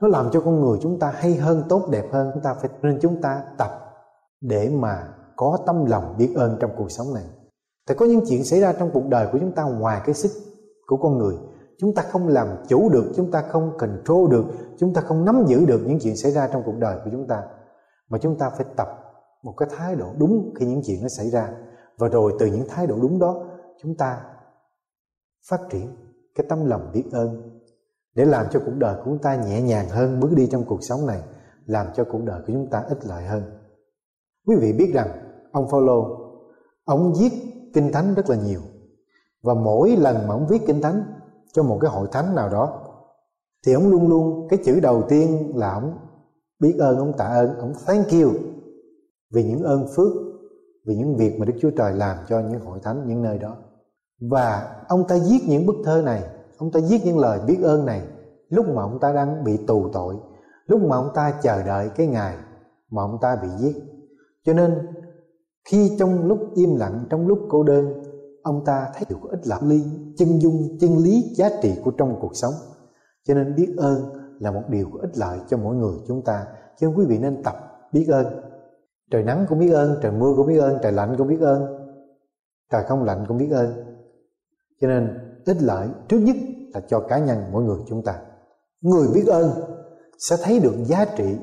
nó 0.04 0.10
làm 0.10 0.30
cho 0.30 0.40
con 0.40 0.60
người 0.60 0.78
chúng 0.82 0.98
ta 0.98 1.12
hay 1.14 1.34
hơn, 1.34 1.62
tốt 1.68 1.88
đẹp 1.90 2.04
hơn. 2.12 2.30
Chúng 2.34 2.42
ta 2.42 2.54
phải, 2.54 2.70
nên 2.82 2.98
chúng 3.02 3.20
ta 3.20 3.42
tập 3.58 3.70
để 4.40 4.70
mà 4.70 5.08
có 5.36 5.58
tâm 5.66 5.84
lòng 5.84 6.14
biết 6.18 6.32
ơn 6.36 6.56
trong 6.60 6.70
cuộc 6.76 6.90
sống 6.90 7.14
này. 7.14 7.24
Tại 7.86 7.96
có 7.96 8.06
những 8.06 8.20
chuyện 8.28 8.44
xảy 8.44 8.60
ra 8.60 8.72
trong 8.72 8.90
cuộc 8.94 9.06
đời 9.08 9.28
của 9.32 9.38
chúng 9.38 9.52
ta 9.52 9.62
ngoài 9.62 10.00
cái 10.04 10.14
sức 10.14 10.30
của 10.86 10.96
con 10.96 11.18
người. 11.18 11.36
Chúng 11.78 11.94
ta 11.94 12.02
không 12.02 12.28
làm 12.28 12.48
chủ 12.68 12.88
được, 12.88 13.12
chúng 13.16 13.30
ta 13.30 13.42
không 13.42 13.78
control 13.78 14.30
được, 14.30 14.44
chúng 14.78 14.94
ta 14.94 15.00
không 15.00 15.24
nắm 15.24 15.44
giữ 15.46 15.66
được 15.66 15.80
những 15.86 15.98
chuyện 15.98 16.16
xảy 16.16 16.32
ra 16.32 16.48
trong 16.52 16.62
cuộc 16.66 16.78
đời 16.78 16.98
của 17.04 17.10
chúng 17.12 17.26
ta. 17.26 17.42
Mà 18.08 18.18
chúng 18.18 18.38
ta 18.38 18.50
phải 18.50 18.66
tập 18.76 18.88
một 19.42 19.54
cái 19.56 19.68
thái 19.76 19.94
độ 19.94 20.06
đúng 20.18 20.54
khi 20.58 20.66
những 20.66 20.82
chuyện 20.84 21.02
nó 21.02 21.08
xảy 21.08 21.30
ra. 21.30 21.48
Và 21.98 22.08
rồi 22.08 22.32
từ 22.38 22.46
những 22.46 22.68
thái 22.68 22.86
độ 22.86 22.96
đúng 23.02 23.18
đó, 23.18 23.44
chúng 23.82 23.96
ta 23.96 24.20
phát 25.50 25.60
triển 25.70 25.96
cái 26.34 26.46
tâm 26.48 26.66
lòng 26.66 26.90
biết 26.92 27.04
ơn 27.12 27.53
để 28.14 28.24
làm 28.24 28.46
cho 28.50 28.60
cuộc 28.66 28.74
đời 28.78 28.96
của 28.96 29.02
chúng 29.04 29.18
ta 29.18 29.36
nhẹ 29.36 29.62
nhàng 29.62 29.88
hơn, 29.88 30.20
bước 30.20 30.30
đi 30.36 30.46
trong 30.46 30.64
cuộc 30.64 30.78
sống 30.82 31.06
này, 31.06 31.22
làm 31.66 31.86
cho 31.94 32.04
cuộc 32.04 32.24
đời 32.24 32.40
của 32.46 32.52
chúng 32.52 32.70
ta 32.70 32.84
ích 32.88 33.06
lợi 33.06 33.24
hơn. 33.24 33.42
Quý 34.46 34.56
vị 34.60 34.72
biết 34.72 34.90
rằng, 34.94 35.08
ông 35.52 35.68
Phaolô, 35.70 36.18
ông 36.84 37.12
viết 37.20 37.32
kinh 37.74 37.92
thánh 37.92 38.14
rất 38.14 38.30
là 38.30 38.36
nhiều. 38.36 38.60
Và 39.42 39.54
mỗi 39.54 39.96
lần 39.96 40.26
mà 40.26 40.34
ông 40.34 40.46
viết 40.46 40.62
kinh 40.66 40.82
thánh 40.82 41.04
cho 41.52 41.62
một 41.62 41.78
cái 41.80 41.90
hội 41.90 42.08
thánh 42.12 42.34
nào 42.34 42.48
đó, 42.48 42.80
thì 43.66 43.72
ông 43.72 43.90
luôn 43.90 44.08
luôn, 44.08 44.48
cái 44.48 44.58
chữ 44.64 44.80
đầu 44.80 45.02
tiên 45.08 45.52
là 45.54 45.72
ông 45.72 45.98
biết 46.60 46.76
ơn, 46.78 46.98
ông 46.98 47.12
tạ 47.18 47.24
ơn, 47.24 47.58
ông 47.58 47.72
thank 47.86 48.06
you 48.10 48.32
vì 49.34 49.44
những 49.44 49.62
ơn 49.62 49.86
phước, 49.96 50.12
vì 50.86 50.96
những 50.96 51.16
việc 51.16 51.36
mà 51.38 51.44
Đức 51.44 51.54
Chúa 51.60 51.70
Trời 51.70 51.92
làm 51.92 52.16
cho 52.28 52.40
những 52.40 52.60
hội 52.60 52.78
thánh 52.82 53.08
những 53.08 53.22
nơi 53.22 53.38
đó. 53.38 53.56
Và 54.30 54.76
ông 54.88 55.04
ta 55.08 55.16
viết 55.30 55.40
những 55.48 55.66
bức 55.66 55.76
thơ 55.84 56.02
này 56.04 56.22
ông 56.58 56.70
ta 56.72 56.80
viết 56.90 57.00
những 57.04 57.18
lời 57.18 57.40
biết 57.46 57.58
ơn 57.62 57.86
này 57.86 58.02
lúc 58.48 58.66
mà 58.68 58.82
ông 58.82 58.98
ta 59.00 59.12
đang 59.12 59.44
bị 59.44 59.56
tù 59.66 59.88
tội, 59.92 60.16
lúc 60.66 60.82
mà 60.82 60.96
ông 60.96 61.10
ta 61.14 61.34
chờ 61.42 61.62
đợi 61.62 61.90
cái 61.96 62.06
ngày 62.06 62.36
mà 62.90 63.02
ông 63.02 63.18
ta 63.20 63.36
bị 63.42 63.48
giết. 63.58 63.76
Cho 64.44 64.52
nên, 64.52 64.86
khi 65.64 65.96
trong 65.98 66.26
lúc 66.26 66.38
im 66.54 66.76
lặng, 66.76 67.04
trong 67.10 67.26
lúc 67.26 67.38
cô 67.48 67.62
đơn, 67.62 68.02
ông 68.42 68.64
ta 68.64 68.88
thấy 68.94 69.04
được 69.08 69.30
ít 69.30 69.46
lạc 69.46 69.62
ly 69.62 69.82
chân 70.16 70.38
dung, 70.40 70.78
chân 70.80 70.98
lý, 70.98 71.34
giá 71.34 71.50
trị 71.62 71.74
của 71.84 71.90
trong 71.90 72.16
cuộc 72.20 72.36
sống. 72.36 72.54
Cho 73.24 73.34
nên 73.34 73.54
biết 73.56 73.74
ơn 73.78 73.96
là 74.40 74.50
một 74.50 74.62
điều 74.68 74.90
có 74.92 74.98
ích 75.00 75.18
lợi 75.18 75.38
cho 75.48 75.56
mỗi 75.56 75.76
người 75.76 75.94
chúng 76.08 76.22
ta. 76.22 76.46
Cho 76.78 76.86
nên 76.86 76.96
quý 76.96 77.04
vị 77.08 77.18
nên 77.18 77.42
tập 77.42 77.54
biết 77.92 78.06
ơn. 78.08 78.26
Trời 79.10 79.22
nắng 79.22 79.46
cũng 79.48 79.58
biết 79.58 79.70
ơn, 79.70 79.98
trời 80.02 80.12
mưa 80.12 80.32
cũng 80.36 80.46
biết 80.46 80.58
ơn, 80.58 80.78
trời 80.82 80.92
lạnh 80.92 81.14
cũng 81.18 81.28
biết 81.28 81.40
ơn, 81.40 81.62
trời 82.72 82.84
không 82.84 83.02
lạnh 83.02 83.24
cũng 83.28 83.38
biết 83.38 83.50
ơn. 83.50 83.72
Cho 84.80 84.88
nên 84.88 85.18
ích 85.46 85.62
lợi 85.62 85.88
trước 86.08 86.18
nhất 86.18 86.36
là 86.74 86.80
cho 86.88 87.00
cá 87.00 87.18
nhân 87.18 87.44
mỗi 87.52 87.62
người 87.62 87.78
chúng 87.88 88.02
ta. 88.02 88.18
Người 88.80 89.08
biết 89.14 89.26
ơn 89.26 89.50
sẽ 90.18 90.36
thấy 90.42 90.60
được 90.60 90.74
giá 90.84 91.04
trị 91.04 91.36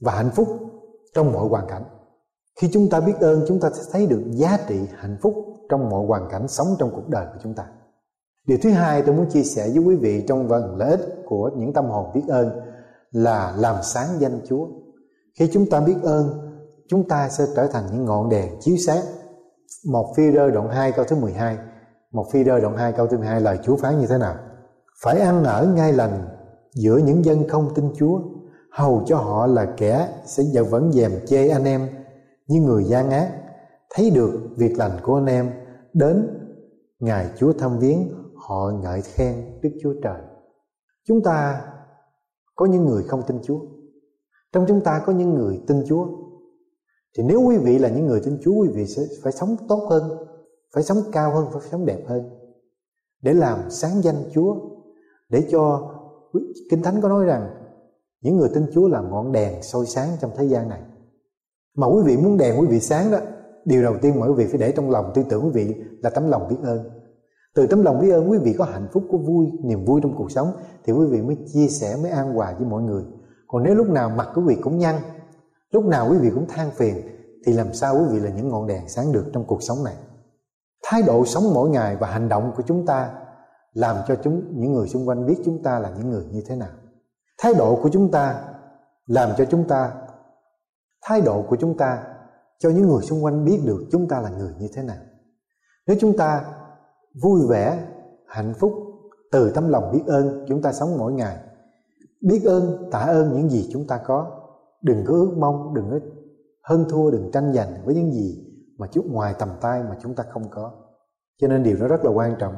và 0.00 0.12
hạnh 0.12 0.30
phúc 0.34 0.48
trong 1.14 1.32
mọi 1.32 1.48
hoàn 1.48 1.66
cảnh. 1.66 1.84
Khi 2.60 2.68
chúng 2.72 2.90
ta 2.90 3.00
biết 3.00 3.14
ơn, 3.20 3.44
chúng 3.48 3.60
ta 3.60 3.70
sẽ 3.70 3.82
thấy 3.92 4.06
được 4.06 4.22
giá 4.30 4.58
trị, 4.68 4.80
hạnh 4.94 5.16
phúc 5.22 5.34
trong 5.68 5.90
mọi 5.90 6.06
hoàn 6.06 6.28
cảnh 6.30 6.48
sống 6.48 6.66
trong 6.78 6.90
cuộc 6.94 7.08
đời 7.08 7.26
của 7.32 7.38
chúng 7.42 7.54
ta. 7.54 7.66
Điều 8.46 8.58
thứ 8.62 8.70
hai 8.70 9.02
tôi 9.02 9.14
muốn 9.14 9.30
chia 9.30 9.42
sẻ 9.42 9.68
với 9.74 9.84
quý 9.84 9.96
vị 9.96 10.24
trong 10.28 10.48
phần 10.48 10.76
lợi 10.76 10.90
ích 10.90 11.16
của 11.26 11.50
những 11.56 11.72
tâm 11.72 11.84
hồn 11.84 12.10
biết 12.14 12.22
ơn 12.28 12.50
là 13.10 13.54
làm 13.58 13.76
sáng 13.82 14.08
danh 14.18 14.40
Chúa. 14.48 14.66
Khi 15.38 15.50
chúng 15.52 15.70
ta 15.70 15.80
biết 15.80 15.96
ơn, 16.02 16.50
chúng 16.88 17.08
ta 17.08 17.28
sẽ 17.28 17.44
trở 17.56 17.66
thành 17.66 17.84
những 17.92 18.04
ngọn 18.04 18.28
đèn 18.28 18.60
chiếu 18.60 18.76
sáng. 18.86 19.04
Một 19.90 20.14
phi 20.16 20.32
rơ 20.32 20.50
đoạn 20.50 20.68
2 20.68 20.92
câu 20.92 21.04
thứ 21.04 21.16
12 21.16 21.58
một 22.14 22.26
phi 22.32 22.44
rơ 22.44 22.60
đoạn 22.60 22.76
2 22.76 22.92
câu 22.92 23.06
thứ 23.06 23.18
12 23.18 23.40
lời 23.40 23.58
Chúa 23.62 23.76
phán 23.76 23.98
như 23.98 24.06
thế 24.06 24.18
nào? 24.18 24.34
Phải 25.02 25.20
ăn 25.20 25.44
ở 25.44 25.66
ngay 25.76 25.92
lành, 25.92 26.28
giữa 26.74 26.96
những 26.96 27.24
dân 27.24 27.48
không 27.48 27.74
tin 27.74 27.84
Chúa. 27.96 28.20
Hầu 28.70 29.02
cho 29.06 29.16
họ 29.16 29.46
là 29.46 29.74
kẻ 29.76 30.08
sẽ 30.24 30.42
giờ 30.42 30.64
vẫn 30.64 30.92
dèm 30.92 31.12
chê 31.26 31.48
anh 31.48 31.64
em 31.64 31.88
như 32.46 32.60
người 32.60 32.84
gian 32.84 33.10
ác. 33.10 33.30
Thấy 33.94 34.10
được 34.10 34.48
việc 34.56 34.78
lành 34.78 34.98
của 35.02 35.14
anh 35.14 35.26
em, 35.26 35.50
đến 35.92 36.28
ngày 37.00 37.30
Chúa 37.36 37.52
thăm 37.52 37.78
viếng, 37.78 37.98
họ 38.36 38.70
ngợi 38.82 39.02
khen 39.02 39.34
Đức 39.62 39.70
Chúa 39.82 39.94
Trời. 40.02 40.20
Chúng 41.06 41.22
ta 41.22 41.60
có 42.54 42.66
những 42.66 42.84
người 42.84 43.02
không 43.02 43.22
tin 43.22 43.38
Chúa. 43.42 43.58
Trong 44.52 44.64
chúng 44.68 44.80
ta 44.80 45.02
có 45.06 45.12
những 45.12 45.34
người 45.34 45.62
tin 45.66 45.84
Chúa. 45.88 46.06
Thì 47.16 47.22
nếu 47.22 47.42
quý 47.42 47.56
vị 47.56 47.78
là 47.78 47.88
những 47.88 48.06
người 48.06 48.20
tin 48.24 48.38
Chúa, 48.42 48.54
quý 48.54 48.68
vị 48.74 48.86
sẽ 48.86 49.02
phải 49.22 49.32
sống 49.32 49.56
tốt 49.68 49.86
hơn 49.90 50.02
phải 50.74 50.82
sống 50.82 50.98
cao 51.12 51.34
hơn, 51.34 51.46
phải 51.52 51.62
sống 51.70 51.86
đẹp 51.86 52.00
hơn, 52.06 52.30
để 53.22 53.34
làm 53.34 53.70
sáng 53.70 54.02
danh 54.02 54.16
Chúa, 54.34 54.56
để 55.28 55.46
cho 55.50 55.90
Kinh 56.70 56.82
Thánh 56.82 57.00
có 57.00 57.08
nói 57.08 57.24
rằng 57.24 57.50
những 58.22 58.36
người 58.36 58.48
tin 58.54 58.66
Chúa 58.74 58.88
là 58.88 59.00
ngọn 59.00 59.32
đèn 59.32 59.62
soi 59.62 59.86
sáng 59.86 60.08
trong 60.20 60.30
thế 60.36 60.44
gian 60.44 60.68
này. 60.68 60.82
Mà 61.76 61.86
quý 61.86 62.02
vị 62.04 62.16
muốn 62.16 62.36
đèn 62.36 62.60
quý 62.60 62.66
vị 62.66 62.80
sáng 62.80 63.10
đó, 63.10 63.18
điều 63.64 63.82
đầu 63.82 63.94
tiên 64.02 64.20
mà 64.20 64.26
quý 64.26 64.32
vị 64.36 64.46
phải 64.46 64.58
để 64.58 64.72
trong 64.72 64.90
lòng, 64.90 65.12
tư 65.14 65.22
tưởng 65.28 65.44
quý 65.44 65.50
vị 65.50 65.74
là 66.02 66.10
tấm 66.10 66.28
lòng 66.28 66.48
biết 66.48 66.56
ơn. 66.62 66.90
Từ 67.54 67.66
tấm 67.66 67.82
lòng 67.82 68.00
biết 68.00 68.10
ơn 68.10 68.30
quý 68.30 68.38
vị 68.38 68.54
có 68.58 68.64
hạnh 68.64 68.88
phúc, 68.92 69.04
có 69.12 69.18
vui, 69.18 69.46
niềm 69.64 69.84
vui 69.84 70.00
trong 70.02 70.14
cuộc 70.16 70.30
sống 70.30 70.52
thì 70.84 70.92
quý 70.92 71.06
vị 71.06 71.22
mới 71.22 71.36
chia 71.52 71.66
sẻ, 71.68 71.96
mới 72.02 72.10
an 72.10 72.34
hòa 72.34 72.54
với 72.58 72.66
mọi 72.66 72.82
người. 72.82 73.04
Còn 73.46 73.62
nếu 73.62 73.74
lúc 73.74 73.88
nào 73.88 74.10
mặt 74.10 74.28
quý 74.34 74.42
vị 74.46 74.56
cũng 74.62 74.78
nhăn, 74.78 74.94
lúc 75.70 75.84
nào 75.84 76.08
quý 76.10 76.18
vị 76.18 76.30
cũng 76.34 76.46
than 76.48 76.70
phiền 76.70 76.96
thì 77.46 77.52
làm 77.52 77.74
sao 77.74 77.94
quý 77.94 78.04
vị 78.10 78.20
là 78.20 78.30
những 78.36 78.48
ngọn 78.48 78.66
đèn 78.66 78.88
sáng 78.88 79.12
được 79.12 79.24
trong 79.32 79.44
cuộc 79.46 79.62
sống 79.62 79.84
này? 79.84 79.94
Thái 80.84 81.02
độ 81.02 81.24
sống 81.26 81.54
mỗi 81.54 81.70
ngày 81.70 81.96
và 81.96 82.06
hành 82.06 82.28
động 82.28 82.52
của 82.56 82.62
chúng 82.66 82.86
ta 82.86 83.12
làm 83.72 83.96
cho 84.08 84.16
chúng, 84.22 84.60
những 84.60 84.72
người 84.72 84.88
xung 84.88 85.08
quanh 85.08 85.26
biết 85.26 85.36
chúng 85.44 85.62
ta 85.62 85.78
là 85.78 85.92
những 85.98 86.10
người 86.10 86.24
như 86.24 86.42
thế 86.46 86.56
nào. 86.56 86.68
Thái 87.38 87.54
độ 87.54 87.78
của 87.82 87.88
chúng 87.88 88.10
ta 88.10 88.44
làm 89.06 89.30
cho 89.36 89.44
chúng 89.44 89.68
ta, 89.68 89.92
thái 91.02 91.20
độ 91.20 91.42
của 91.48 91.56
chúng 91.56 91.76
ta 91.76 92.02
cho 92.58 92.70
những 92.70 92.88
người 92.88 93.02
xung 93.02 93.24
quanh 93.24 93.44
biết 93.44 93.60
được 93.64 93.84
chúng 93.92 94.08
ta 94.08 94.20
là 94.20 94.30
người 94.30 94.52
như 94.58 94.68
thế 94.74 94.82
nào. 94.82 94.96
Nếu 95.86 95.96
chúng 96.00 96.16
ta 96.16 96.44
vui 97.22 97.46
vẻ, 97.48 97.86
hạnh 98.26 98.54
phúc, 98.58 98.72
từ 99.32 99.50
tấm 99.50 99.68
lòng 99.68 99.92
biết 99.92 100.02
ơn 100.06 100.44
chúng 100.48 100.62
ta 100.62 100.72
sống 100.72 100.98
mỗi 100.98 101.12
ngày, 101.12 101.36
biết 102.20 102.42
ơn, 102.44 102.90
tạ 102.90 102.98
ơn 102.98 103.32
những 103.36 103.50
gì 103.50 103.68
chúng 103.72 103.86
ta 103.86 104.00
có, 104.06 104.40
đừng 104.82 105.04
có 105.06 105.14
ước 105.14 105.34
mong, 105.38 105.74
đừng 105.74 105.90
có 105.90 105.98
hơn 106.62 106.86
thua, 106.90 107.10
đừng 107.10 107.30
tranh 107.32 107.52
giành 107.52 107.72
với 107.84 107.94
những 107.94 108.12
gì 108.12 108.53
mà 108.78 108.86
chút 108.86 109.04
ngoài 109.06 109.34
tầm 109.38 109.48
tay 109.60 109.82
mà 109.82 109.96
chúng 110.02 110.14
ta 110.14 110.24
không 110.32 110.48
có. 110.50 110.72
Cho 111.40 111.48
nên 111.48 111.62
điều 111.62 111.76
đó 111.76 111.86
rất 111.86 112.04
là 112.04 112.10
quan 112.10 112.36
trọng. 112.38 112.54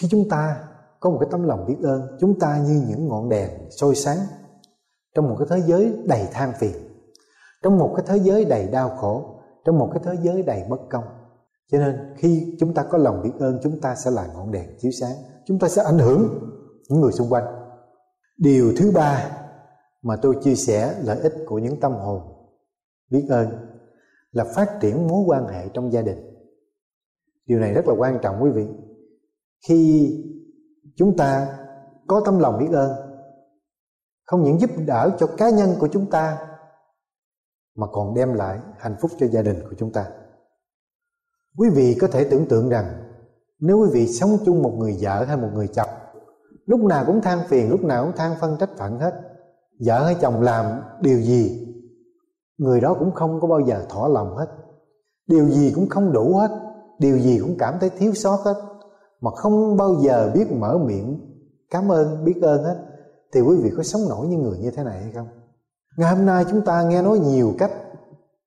Khi 0.00 0.08
chúng 0.10 0.28
ta 0.28 0.68
có 1.00 1.10
một 1.10 1.18
cái 1.20 1.28
tấm 1.32 1.42
lòng 1.42 1.66
biết 1.66 1.76
ơn, 1.82 2.16
chúng 2.20 2.38
ta 2.38 2.58
như 2.58 2.82
những 2.88 3.08
ngọn 3.08 3.28
đèn 3.28 3.50
soi 3.70 3.94
sáng 3.94 4.18
trong 5.14 5.28
một 5.28 5.36
cái 5.38 5.46
thế 5.50 5.66
giới 5.66 5.96
đầy 6.04 6.28
than 6.32 6.52
phiền, 6.58 6.76
trong 7.62 7.78
một 7.78 7.94
cái 7.96 8.06
thế 8.08 8.18
giới 8.24 8.44
đầy 8.44 8.68
đau 8.68 8.88
khổ, 8.88 9.40
trong 9.64 9.78
một 9.78 9.90
cái 9.94 10.02
thế 10.04 10.22
giới 10.22 10.42
đầy 10.42 10.64
bất 10.68 10.80
công. 10.90 11.04
Cho 11.72 11.78
nên 11.78 12.14
khi 12.16 12.56
chúng 12.60 12.74
ta 12.74 12.82
có 12.82 12.98
lòng 12.98 13.22
biết 13.22 13.32
ơn, 13.38 13.58
chúng 13.62 13.80
ta 13.80 13.94
sẽ 13.94 14.10
là 14.10 14.26
ngọn 14.26 14.52
đèn 14.52 14.66
chiếu 14.78 14.92
sáng. 15.00 15.16
Chúng 15.46 15.58
ta 15.58 15.68
sẽ 15.68 15.82
ảnh 15.82 15.98
hưởng 15.98 16.28
những 16.88 17.00
người 17.00 17.12
xung 17.12 17.32
quanh. 17.32 17.44
Điều 18.38 18.72
thứ 18.78 18.90
ba 18.94 19.30
mà 20.02 20.16
tôi 20.22 20.36
chia 20.42 20.54
sẻ 20.54 20.94
lợi 21.02 21.18
ích 21.18 21.34
của 21.46 21.58
những 21.58 21.80
tâm 21.80 21.92
hồn 21.92 22.22
biết 23.10 23.26
ơn 23.30 23.73
là 24.34 24.44
phát 24.54 24.78
triển 24.80 25.08
mối 25.08 25.24
quan 25.26 25.46
hệ 25.46 25.68
trong 25.74 25.92
gia 25.92 26.02
đình. 26.02 26.18
Điều 27.46 27.58
này 27.58 27.72
rất 27.72 27.88
là 27.88 27.94
quan 27.98 28.18
trọng 28.22 28.42
quý 28.42 28.50
vị. 28.50 28.66
Khi 29.68 30.10
chúng 30.96 31.16
ta 31.16 31.58
có 32.06 32.22
tâm 32.24 32.38
lòng 32.38 32.58
biết 32.58 32.72
ơn, 32.72 32.90
không 34.24 34.42
những 34.42 34.60
giúp 34.60 34.70
đỡ 34.86 35.10
cho 35.18 35.26
cá 35.26 35.50
nhân 35.50 35.70
của 35.78 35.88
chúng 35.92 36.10
ta, 36.10 36.38
mà 37.76 37.86
còn 37.92 38.14
đem 38.14 38.34
lại 38.34 38.58
hạnh 38.78 38.96
phúc 39.00 39.10
cho 39.18 39.26
gia 39.26 39.42
đình 39.42 39.56
của 39.68 39.76
chúng 39.78 39.92
ta. 39.92 40.10
Quý 41.58 41.68
vị 41.70 41.96
có 42.00 42.06
thể 42.06 42.24
tưởng 42.30 42.46
tượng 42.48 42.68
rằng, 42.68 42.86
nếu 43.58 43.78
quý 43.78 43.88
vị 43.92 44.08
sống 44.08 44.38
chung 44.46 44.62
một 44.62 44.76
người 44.78 44.98
vợ 45.00 45.24
hay 45.24 45.36
một 45.36 45.50
người 45.54 45.68
chồng, 45.68 45.90
lúc 46.66 46.80
nào 46.80 47.04
cũng 47.06 47.20
than 47.20 47.38
phiền, 47.48 47.70
lúc 47.70 47.80
nào 47.80 48.04
cũng 48.04 48.16
than 48.16 48.36
phân 48.40 48.56
trách 48.60 48.70
phận 48.78 48.98
hết, 48.98 49.14
vợ 49.86 50.04
hay 50.04 50.16
chồng 50.20 50.42
làm 50.42 50.80
điều 51.00 51.20
gì 51.20 51.63
người 52.58 52.80
đó 52.80 52.96
cũng 52.98 53.12
không 53.12 53.40
có 53.40 53.48
bao 53.48 53.60
giờ 53.60 53.86
thỏa 53.88 54.08
lòng 54.08 54.36
hết. 54.36 54.46
Điều 55.26 55.48
gì 55.48 55.72
cũng 55.74 55.88
không 55.88 56.12
đủ 56.12 56.36
hết. 56.36 56.50
Điều 56.98 57.18
gì 57.18 57.38
cũng 57.38 57.56
cảm 57.58 57.74
thấy 57.80 57.90
thiếu 57.90 58.14
sót 58.14 58.40
hết. 58.44 58.54
Mà 59.20 59.30
không 59.30 59.76
bao 59.76 59.94
giờ 60.00 60.30
biết 60.34 60.52
mở 60.52 60.78
miệng, 60.78 61.20
cảm 61.70 61.92
ơn, 61.92 62.24
biết 62.24 62.42
ơn 62.42 62.64
hết. 62.64 62.76
Thì 63.32 63.40
quý 63.40 63.56
vị 63.62 63.70
có 63.76 63.82
sống 63.82 64.02
nổi 64.08 64.26
như 64.26 64.36
người 64.36 64.58
như 64.58 64.70
thế 64.70 64.84
này 64.84 65.02
hay 65.02 65.12
không? 65.12 65.26
Ngày 65.96 66.16
hôm 66.16 66.26
nay 66.26 66.44
chúng 66.50 66.60
ta 66.60 66.82
nghe 66.82 67.02
nói 67.02 67.18
nhiều 67.18 67.54
cách 67.58 67.70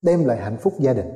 đem 0.01 0.25
lại 0.25 0.37
hạnh 0.37 0.57
phúc 0.61 0.73
gia 0.79 0.93
đình. 0.93 1.09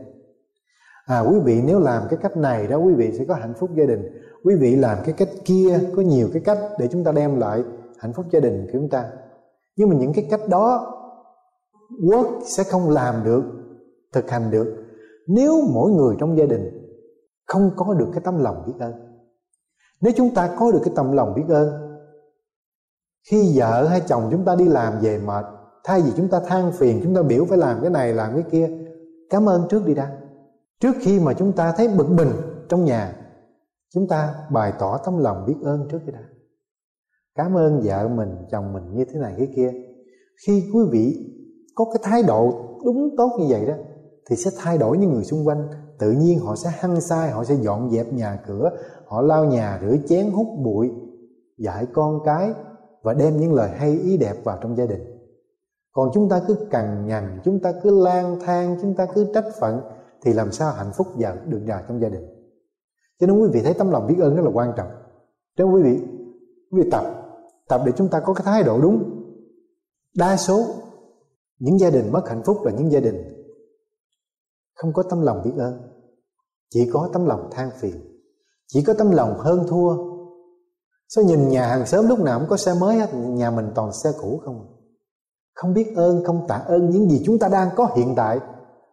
À 1.06 1.20
quý 1.20 1.40
vị 1.40 1.62
nếu 1.66 1.80
làm 1.80 2.04
cái 2.10 2.20
cách 2.22 2.38
này 2.38 2.68
đó, 2.68 2.78
quý 2.78 2.94
vị 2.94 3.12
sẽ 3.18 3.26
có 3.26 3.34
hạnh 3.34 3.54
phúc 3.60 3.70
gia 3.76 3.86
đình. 3.86 4.04
Quý 4.44 4.56
vị 4.56 4.76
làm 4.76 4.98
cái 5.06 5.14
cách 5.14 5.30
kia, 5.46 5.80
có 5.96 6.02
nhiều 6.02 6.30
cái 6.34 6.42
cách 6.46 6.60
để 6.80 6.88
chúng 6.92 7.04
ta 7.04 7.12
đem 7.12 7.40
lại 7.40 7.64
hạnh 8.00 8.14
phúc 8.14 8.26
gia 8.32 8.40
đình 8.40 8.66
của 8.66 8.70
chúng 8.74 8.90
ta. 8.90 9.06
Nhưng 9.76 9.90
mà 9.90 9.96
những 9.96 10.14
cái 10.14 10.28
cách 10.30 10.42
đó 10.50 10.98
quốc 12.10 12.28
sẽ 12.46 12.64
không 12.64 12.90
làm 12.90 13.24
được, 13.24 13.44
thực 14.14 14.30
hành 14.30 14.52
được 14.52 14.82
nếu 15.28 15.62
mỗi 15.74 15.92
người 15.92 16.16
trong 16.20 16.38
gia 16.38 16.46
đình 16.46 16.70
không 17.48 17.72
có 17.76 17.94
được 17.94 18.08
cái 18.14 18.22
tấm 18.24 18.38
lòng 18.38 18.64
biết 18.68 18.74
ơn. 18.80 18.94
Nếu 20.02 20.14
chúng 20.18 20.34
ta 20.34 20.56
có 20.60 20.72
được 20.72 20.80
cái 20.84 20.94
tấm 20.96 21.12
lòng 21.12 21.34
biết 21.36 21.46
ơn, 21.50 21.70
khi 23.32 23.60
vợ 23.60 23.88
hay 23.88 24.02
chồng 24.08 24.28
chúng 24.32 24.46
ta 24.46 24.56
đi 24.56 24.66
làm 24.66 24.94
về 25.02 25.20
mệt, 25.20 25.46
thay 25.84 26.02
vì 26.02 26.12
chúng 26.18 26.28
ta 26.28 26.40
than 26.40 26.72
phiền, 26.72 27.00
chúng 27.04 27.16
ta 27.16 27.22
biểu 27.22 27.46
phải 27.46 27.58
làm 27.58 27.82
cái 27.82 27.90
này, 27.90 28.14
làm 28.14 28.34
cái 28.34 28.44
kia, 28.52 28.70
cảm 29.30 29.50
ơn 29.50 29.68
trước 29.70 29.86
đi 29.86 29.94
đã. 29.94 30.18
Trước 30.80 30.96
khi 31.00 31.20
mà 31.20 31.34
chúng 31.34 31.52
ta 31.52 31.74
thấy 31.78 31.88
bực 31.98 32.10
mình 32.10 32.30
trong 32.70 32.86
nhà, 32.86 33.16
chúng 33.94 34.08
ta 34.08 34.36
bày 34.52 34.74
tỏ 34.80 34.98
tấm 35.06 35.18
lòng 35.18 35.46
biết 35.48 35.56
ơn 35.64 35.88
trước 35.92 36.00
đi 36.06 36.12
đã. 36.14 36.24
Cảm 37.36 37.58
ơn 37.58 37.82
vợ 37.84 38.08
mình, 38.08 38.36
chồng 38.52 38.74
mình 38.74 38.94
như 38.94 39.06
thế 39.06 39.20
này, 39.20 39.34
cái 39.38 39.48
kia. 39.56 39.74
Khi 40.48 40.70
quý 40.74 40.82
vị 40.92 41.31
có 41.76 41.86
cái 41.86 42.00
thái 42.04 42.24
độ 42.24 42.54
đúng 42.86 43.16
tốt 43.18 43.32
như 43.40 43.46
vậy 43.50 43.66
đó, 43.66 43.74
thì 44.30 44.36
sẽ 44.36 44.52
thay 44.58 44.78
đổi 44.78 44.98
những 44.98 45.14
người 45.14 45.24
xung 45.24 45.48
quanh. 45.48 45.68
Tự 46.00 46.12
nhiên 46.12 46.40
họ 46.40 46.56
sẽ 46.56 46.70
hăng 46.70 47.02
sai 47.02 47.32
họ 47.32 47.44
sẽ 47.44 47.56
dọn 47.56 47.92
dẹp 47.92 48.14
nhà 48.14 48.40
cửa, 48.48 48.70
họ 49.06 49.22
lau 49.22 49.46
nhà, 49.46 49.80
rửa 49.82 49.96
chén, 50.08 50.32
hút 50.32 50.48
bụi, 50.64 50.92
dạy 51.58 51.88
con 51.94 52.20
cái 52.26 52.54
và 53.04 53.14
đem 53.14 53.38
những 53.38 53.54
lời 53.54 53.70
hay, 53.70 53.90
ý 53.92 54.18
đẹp 54.18 54.36
vào 54.44 54.58
trong 54.62 54.78
gia 54.78 54.86
đình. 54.86 55.02
Còn 55.92 56.10
chúng 56.14 56.30
ta 56.30 56.42
cứ 56.48 56.56
cằn 56.72 57.06
nhằn, 57.08 57.40
chúng 57.44 57.60
ta 57.60 57.74
cứ 57.84 58.04
lang 58.04 58.40
thang, 58.46 58.78
chúng 58.82 58.96
ta 58.96 59.06
cứ 59.06 59.32
trách 59.34 59.46
phận, 59.60 59.82
thì 60.22 60.34
làm 60.34 60.52
sao 60.52 60.74
hạnh 60.74 60.92
phúc 60.98 61.08
giờ 61.18 61.36
được 61.46 61.62
ra 61.66 61.84
trong 61.88 62.02
gia 62.02 62.10
đình? 62.10 62.26
Cho 63.20 63.28
nên 63.28 63.40
quý 63.40 63.50
vị 63.54 63.62
thấy 63.64 63.74
tấm 63.74 63.92
lòng 63.92 64.08
biết 64.08 64.16
ơn 64.20 64.36
rất 64.36 64.42
là 64.46 64.52
quan 64.54 64.74
trọng. 64.78 64.88
Cho 65.58 65.66
nên 65.66 65.74
quý 65.74 65.82
vị 65.84 66.00
quý 66.72 66.82
vị 66.82 66.90
tập 66.92 67.06
tập 67.70 67.82
để 67.86 67.92
chúng 67.96 68.08
ta 68.08 68.20
có 68.20 68.34
cái 68.34 68.44
thái 68.46 68.64
độ 68.64 68.82
đúng. 68.82 69.04
Đa 70.16 70.38
số 70.38 70.66
những 71.62 71.80
gia 71.80 71.90
đình 71.90 72.12
mất 72.12 72.22
hạnh 72.30 72.42
phúc 72.46 72.58
là 72.64 72.72
những 72.72 72.92
gia 72.92 73.00
đình 73.00 73.16
không 74.74 74.94
có 74.94 75.04
tấm 75.04 75.22
lòng 75.22 75.42
biết 75.46 75.54
ơn, 75.58 75.82
chỉ 76.70 76.90
có 76.94 77.10
tấm 77.14 77.26
lòng 77.26 77.50
than 77.52 77.70
phiền, 77.80 77.96
chỉ 78.68 78.84
có 78.84 78.94
tấm 78.94 79.12
lòng 79.12 79.38
hơn 79.40 79.66
thua. 79.68 79.96
Sao 81.08 81.24
nhìn 81.24 81.50
nhà 81.50 81.68
hàng 81.68 81.86
xóm 81.86 82.08
lúc 82.08 82.20
nào 82.20 82.40
cũng 82.40 82.50
có 82.50 82.58
xe 82.58 82.74
mới 82.80 82.96
hết 82.96 83.10
nhà 83.14 83.52
mình 83.52 83.72
toàn 83.76 83.94
xe 83.94 84.12
cũ 84.22 84.42
không 84.46 84.60
à? 84.60 84.68
không 85.54 85.74
biết 85.74 85.94
ơn, 85.96 86.24
không 86.26 86.46
tạ 86.48 86.56
ơn 86.56 86.90
những 86.90 87.10
gì 87.10 87.22
chúng 87.26 87.40
ta 87.40 87.50
đang 87.50 87.70
có 87.76 87.88
hiện 87.96 88.14
tại 88.16 88.40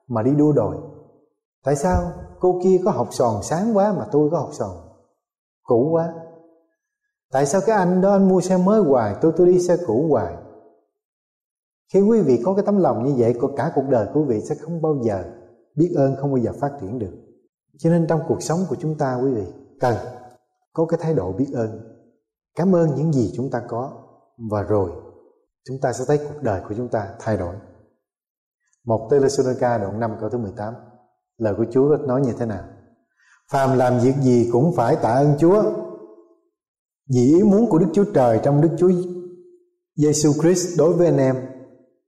mà 0.08 0.22
đi 0.22 0.34
đua 0.34 0.52
đòi. 0.52 0.76
Tại 1.64 1.76
sao 1.76 2.12
cô 2.40 2.60
kia 2.64 2.80
có 2.84 2.90
học 2.90 3.08
sòn 3.10 3.42
sáng 3.42 3.76
quá 3.76 3.94
mà 3.98 4.06
tôi 4.12 4.30
có 4.30 4.38
học 4.38 4.50
sòn 4.52 4.70
cũ 5.62 5.88
quá? 5.92 6.14
Tại 7.32 7.46
sao 7.46 7.60
cái 7.66 7.76
anh 7.76 8.00
đó 8.00 8.12
anh 8.12 8.28
mua 8.28 8.40
xe 8.40 8.56
mới 8.56 8.80
hoài, 8.80 9.16
tôi 9.20 9.32
tôi 9.36 9.46
đi 9.46 9.60
xe 9.60 9.76
cũ 9.86 10.06
hoài? 10.10 10.34
Khi 11.92 12.00
quý 12.00 12.20
vị 12.20 12.42
có 12.44 12.54
cái 12.54 12.64
tấm 12.66 12.78
lòng 12.78 13.04
như 13.04 13.14
vậy 13.18 13.34
của 13.40 13.52
cả 13.56 13.72
cuộc 13.74 13.84
đời 13.90 14.06
quý 14.14 14.20
vị 14.26 14.40
sẽ 14.40 14.54
không 14.54 14.82
bao 14.82 15.00
giờ 15.02 15.24
biết 15.74 15.94
ơn, 15.96 16.16
không 16.16 16.30
bao 16.30 16.38
giờ 16.38 16.52
phát 16.60 16.72
triển 16.80 16.98
được. 16.98 17.12
Cho 17.78 17.90
nên 17.90 18.06
trong 18.06 18.20
cuộc 18.28 18.42
sống 18.42 18.60
của 18.68 18.76
chúng 18.78 18.98
ta, 18.98 19.20
quý 19.22 19.30
vị, 19.30 19.44
cần 19.80 19.96
có 20.72 20.86
cái 20.86 20.98
thái 21.02 21.14
độ 21.14 21.32
biết 21.32 21.48
ơn. 21.54 21.80
Cảm 22.54 22.74
ơn 22.74 22.94
những 22.96 23.12
gì 23.12 23.32
chúng 23.36 23.50
ta 23.50 23.62
có 23.68 23.92
và 24.50 24.62
rồi 24.62 24.90
chúng 25.68 25.78
ta 25.82 25.92
sẽ 25.92 26.04
thấy 26.08 26.18
cuộc 26.18 26.42
đời 26.42 26.62
của 26.68 26.74
chúng 26.76 26.88
ta 26.88 27.14
thay 27.20 27.36
đổi. 27.36 27.54
Một 28.84 29.08
Thessalonica 29.10 29.78
đoạn 29.78 30.00
5 30.00 30.16
câu 30.20 30.30
thứ 30.30 30.38
18 30.38 30.74
lời 31.38 31.54
của 31.56 31.64
Chúa 31.70 31.96
nói 32.06 32.20
như 32.20 32.32
thế 32.38 32.46
nào? 32.46 32.64
Phàm 33.52 33.78
làm 33.78 33.98
việc 33.98 34.14
gì 34.22 34.48
cũng 34.52 34.72
phải 34.76 34.96
tạ 34.96 35.08
ơn 35.08 35.34
Chúa, 35.38 35.62
vì 37.14 37.20
ý 37.20 37.42
muốn 37.42 37.70
của 37.70 37.78
Đức 37.78 37.86
Chúa 37.92 38.04
Trời 38.14 38.40
trong 38.42 38.60
Đức 38.60 38.70
Chúa 38.78 38.90
Giêsu 39.96 40.32
Christ 40.32 40.78
đối 40.78 40.92
với 40.92 41.06
anh 41.06 41.18
em 41.18 41.57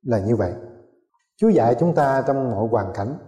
là 0.02 0.18
như 0.18 0.36
vậy. 0.36 0.52
Chúa 1.36 1.48
dạy 1.48 1.76
chúng 1.80 1.94
ta 1.94 2.24
trong 2.26 2.50
mọi 2.50 2.68
hoàn 2.68 2.92
cảnh, 2.94 3.18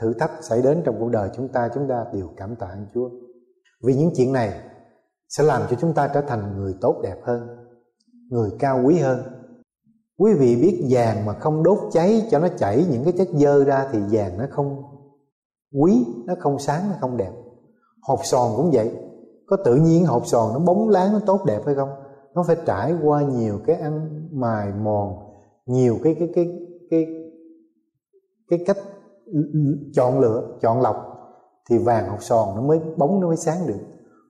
thử 0.00 0.12
thách 0.12 0.30
xảy 0.40 0.62
đến 0.62 0.82
trong 0.84 0.96
cuộc 0.98 1.08
đời 1.10 1.30
chúng 1.36 1.48
ta 1.48 1.68
chúng 1.74 1.88
ta 1.88 2.04
đều 2.12 2.28
cảm 2.36 2.56
tạ 2.56 2.66
ơn 2.66 2.86
Chúa. 2.94 3.10
Vì 3.84 3.94
những 3.94 4.10
chuyện 4.16 4.32
này 4.32 4.60
sẽ 5.28 5.44
làm 5.44 5.62
cho 5.70 5.76
chúng 5.80 5.94
ta 5.94 6.08
trở 6.08 6.20
thành 6.20 6.56
người 6.56 6.74
tốt 6.80 7.00
đẹp 7.02 7.16
hơn, 7.24 7.48
người 8.30 8.50
cao 8.58 8.82
quý 8.84 8.98
hơn. 8.98 9.22
Quý 10.18 10.34
vị 10.34 10.56
biết 10.56 10.86
vàng 10.90 11.26
mà 11.26 11.32
không 11.32 11.62
đốt 11.62 11.78
cháy 11.92 12.26
cho 12.30 12.38
nó 12.38 12.48
chảy 12.56 12.86
những 12.90 13.04
cái 13.04 13.12
chất 13.12 13.28
dơ 13.34 13.64
ra 13.64 13.88
thì 13.92 13.98
vàng 14.10 14.38
nó 14.38 14.44
không 14.50 14.82
quý, 15.82 16.06
nó 16.26 16.34
không 16.40 16.58
sáng, 16.58 16.90
nó 16.90 16.96
không 17.00 17.16
đẹp. 17.16 17.32
Hộp 18.02 18.20
sòn 18.24 18.52
cũng 18.56 18.70
vậy. 18.72 18.96
Có 19.46 19.56
tự 19.64 19.74
nhiên 19.74 20.06
hộp 20.06 20.26
sòn 20.26 20.52
nó 20.52 20.58
bóng 20.58 20.88
láng, 20.88 21.12
nó 21.12 21.20
tốt 21.26 21.40
đẹp 21.46 21.60
hay 21.66 21.74
không? 21.74 21.90
Nó 22.34 22.44
phải 22.46 22.56
trải 22.66 22.94
qua 23.02 23.22
nhiều 23.22 23.60
cái 23.66 23.76
ăn 23.76 24.28
mài 24.32 24.72
mòn 24.72 25.27
nhiều 25.68 25.98
cái 26.04 26.16
cái 26.18 26.28
cái 26.34 26.48
cái 26.90 27.06
cái 28.50 28.58
cách 28.66 28.76
chọn 29.94 30.20
lựa, 30.20 30.58
chọn 30.62 30.80
lọc 30.80 30.96
thì 31.70 31.78
vàng 31.78 32.08
hột 32.08 32.22
sòn 32.22 32.48
nó 32.56 32.62
mới 32.62 32.80
bóng, 32.96 33.20
nó 33.20 33.26
mới 33.26 33.36
sáng 33.36 33.66
được. 33.66 33.80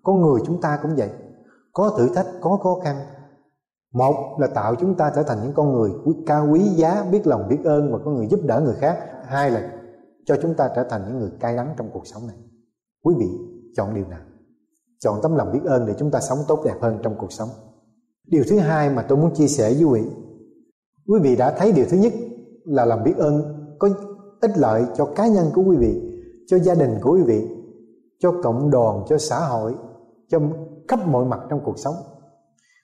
Con 0.02 0.20
người 0.20 0.40
chúng 0.46 0.60
ta 0.60 0.78
cũng 0.82 0.96
vậy. 0.96 1.10
Có 1.72 1.94
thử 1.98 2.08
thách, 2.14 2.26
có 2.40 2.58
khó 2.62 2.80
khăn. 2.84 2.96
Một 3.94 4.36
là 4.40 4.46
tạo 4.46 4.74
chúng 4.74 4.94
ta 4.94 5.12
trở 5.16 5.22
thành 5.22 5.38
những 5.42 5.52
con 5.54 5.72
người 5.72 5.90
cao 6.26 6.48
quý 6.52 6.60
giá, 6.60 7.04
biết 7.12 7.26
lòng, 7.26 7.48
biết 7.48 7.58
ơn 7.64 7.92
và 7.92 7.98
có 8.04 8.10
người 8.10 8.26
giúp 8.26 8.40
đỡ 8.44 8.60
người 8.64 8.74
khác. 8.74 8.98
Hai 9.24 9.50
là 9.50 9.72
cho 10.26 10.36
chúng 10.42 10.54
ta 10.54 10.70
trở 10.76 10.84
thành 10.84 11.02
những 11.08 11.18
người 11.18 11.30
cay 11.40 11.56
đắng 11.56 11.74
trong 11.78 11.90
cuộc 11.92 12.06
sống 12.06 12.26
này. 12.26 12.36
Quý 13.04 13.14
vị 13.18 13.28
chọn 13.76 13.94
điều 13.94 14.08
nào? 14.08 14.20
Chọn 14.98 15.20
tấm 15.22 15.36
lòng 15.36 15.52
biết 15.52 15.64
ơn 15.64 15.86
để 15.86 15.94
chúng 15.98 16.10
ta 16.10 16.20
sống 16.20 16.38
tốt 16.48 16.62
đẹp 16.64 16.74
hơn 16.80 16.98
trong 17.02 17.14
cuộc 17.18 17.32
sống. 17.32 17.48
Điều 18.26 18.44
thứ 18.50 18.58
hai 18.58 18.90
mà 18.90 19.02
tôi 19.02 19.18
muốn 19.18 19.34
chia 19.34 19.46
sẻ 19.46 19.74
với 19.74 19.84
quý 19.84 20.00
vị 20.00 20.10
quý 21.08 21.20
vị 21.22 21.36
đã 21.36 21.50
thấy 21.50 21.72
điều 21.72 21.86
thứ 21.90 21.96
nhất 21.96 22.12
là 22.64 22.84
làm 22.84 23.04
biết 23.04 23.16
ơn 23.16 23.42
có 23.78 23.88
ích 24.40 24.58
lợi 24.58 24.84
cho 24.96 25.04
cá 25.16 25.26
nhân 25.26 25.46
của 25.54 25.62
quý 25.62 25.76
vị, 25.76 26.00
cho 26.46 26.58
gia 26.58 26.74
đình 26.74 26.98
của 27.02 27.12
quý 27.12 27.22
vị, 27.22 27.48
cho 28.18 28.32
cộng 28.42 28.70
đoàn, 28.70 29.04
cho 29.08 29.18
xã 29.18 29.38
hội, 29.38 29.74
cho 30.28 30.40
khắp 30.88 31.06
mọi 31.06 31.24
mặt 31.24 31.40
trong 31.50 31.60
cuộc 31.64 31.78
sống. 31.78 31.94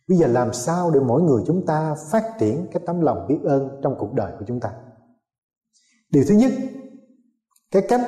Bây 0.09 0.19
giờ 0.19 0.27
làm 0.27 0.53
sao 0.53 0.91
để 0.91 1.01
mỗi 1.01 1.23
người 1.23 1.43
chúng 1.47 1.67
ta 1.67 1.95
phát 2.11 2.25
triển 2.39 2.67
cái 2.73 2.83
tấm 2.87 3.01
lòng 3.01 3.27
biết 3.29 3.39
ơn 3.45 3.81
trong 3.83 3.97
cuộc 3.99 4.15
đời 4.15 4.33
của 4.39 4.45
chúng 4.49 4.61
ta? 4.61 4.73
Điều 6.11 6.25
thứ 6.29 6.35
nhất, 6.35 6.53
cái 7.71 7.83
cách 7.89 8.01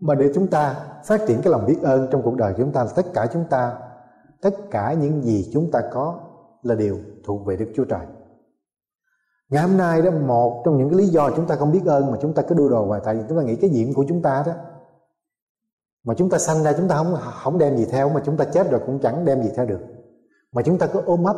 mà 0.00 0.14
để 0.14 0.30
chúng 0.34 0.46
ta 0.46 0.86
phát 1.04 1.20
triển 1.26 1.42
cái 1.42 1.52
lòng 1.52 1.66
biết 1.66 1.78
ơn 1.82 2.08
trong 2.10 2.22
cuộc 2.22 2.36
đời 2.36 2.52
của 2.52 2.62
chúng 2.62 2.72
ta 2.72 2.84
là 2.84 2.90
tất 2.96 3.06
cả 3.14 3.26
chúng 3.32 3.44
ta, 3.50 3.78
tất 4.42 4.54
cả 4.70 4.92
những 4.92 5.22
gì 5.22 5.50
chúng 5.52 5.70
ta 5.70 5.80
có 5.92 6.20
là 6.62 6.74
điều 6.74 6.98
thuộc 7.24 7.46
về 7.46 7.56
Đức 7.56 7.72
Chúa 7.74 7.84
Trời 7.84 8.06
ngày 9.52 9.62
hôm 9.62 9.76
nay 9.76 10.02
đó 10.02 10.10
một 10.10 10.62
trong 10.64 10.78
những 10.78 10.90
cái 10.90 10.98
lý 10.98 11.06
do 11.06 11.30
chúng 11.36 11.46
ta 11.46 11.56
không 11.56 11.72
biết 11.72 11.86
ơn 11.86 12.10
mà 12.10 12.18
chúng 12.22 12.34
ta 12.34 12.42
cứ 12.42 12.54
đua 12.54 12.68
đồ 12.68 12.86
hoài 12.86 13.00
tại 13.04 13.14
vì 13.14 13.22
chúng 13.28 13.38
ta 13.38 13.44
nghĩ 13.44 13.56
cái 13.56 13.70
diện 13.70 13.94
của 13.94 14.04
chúng 14.08 14.22
ta 14.22 14.42
đó 14.46 14.52
mà 16.04 16.14
chúng 16.14 16.30
ta 16.30 16.38
sanh 16.38 16.62
ra 16.62 16.72
chúng 16.72 16.88
ta 16.88 16.96
không 16.96 17.16
không 17.42 17.58
đem 17.58 17.76
gì 17.76 17.84
theo 17.90 18.08
mà 18.08 18.22
chúng 18.24 18.36
ta 18.36 18.44
chết 18.44 18.70
rồi 18.70 18.80
cũng 18.86 18.98
chẳng 18.98 19.24
đem 19.24 19.42
gì 19.42 19.50
theo 19.56 19.66
được 19.66 19.80
mà 20.52 20.62
chúng 20.62 20.78
ta 20.78 20.86
cứ 20.86 21.00
ôm 21.06 21.24
ấp 21.24 21.36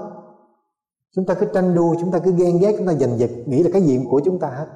chúng 1.17 1.27
ta 1.27 1.35
cứ 1.35 1.47
tranh 1.55 1.75
đua 1.75 1.95
chúng 2.01 2.11
ta 2.11 2.19
cứ 2.19 2.33
ghen 2.33 2.59
ghét 2.59 2.75
chúng 2.79 2.87
ta 2.87 2.93
giành 2.93 3.19
giật 3.19 3.31
nghĩ 3.47 3.63
là 3.63 3.71
cái 3.73 3.83
diện 3.83 4.09
của 4.11 4.21
chúng 4.25 4.39
ta 4.39 4.49
hết 4.49 4.67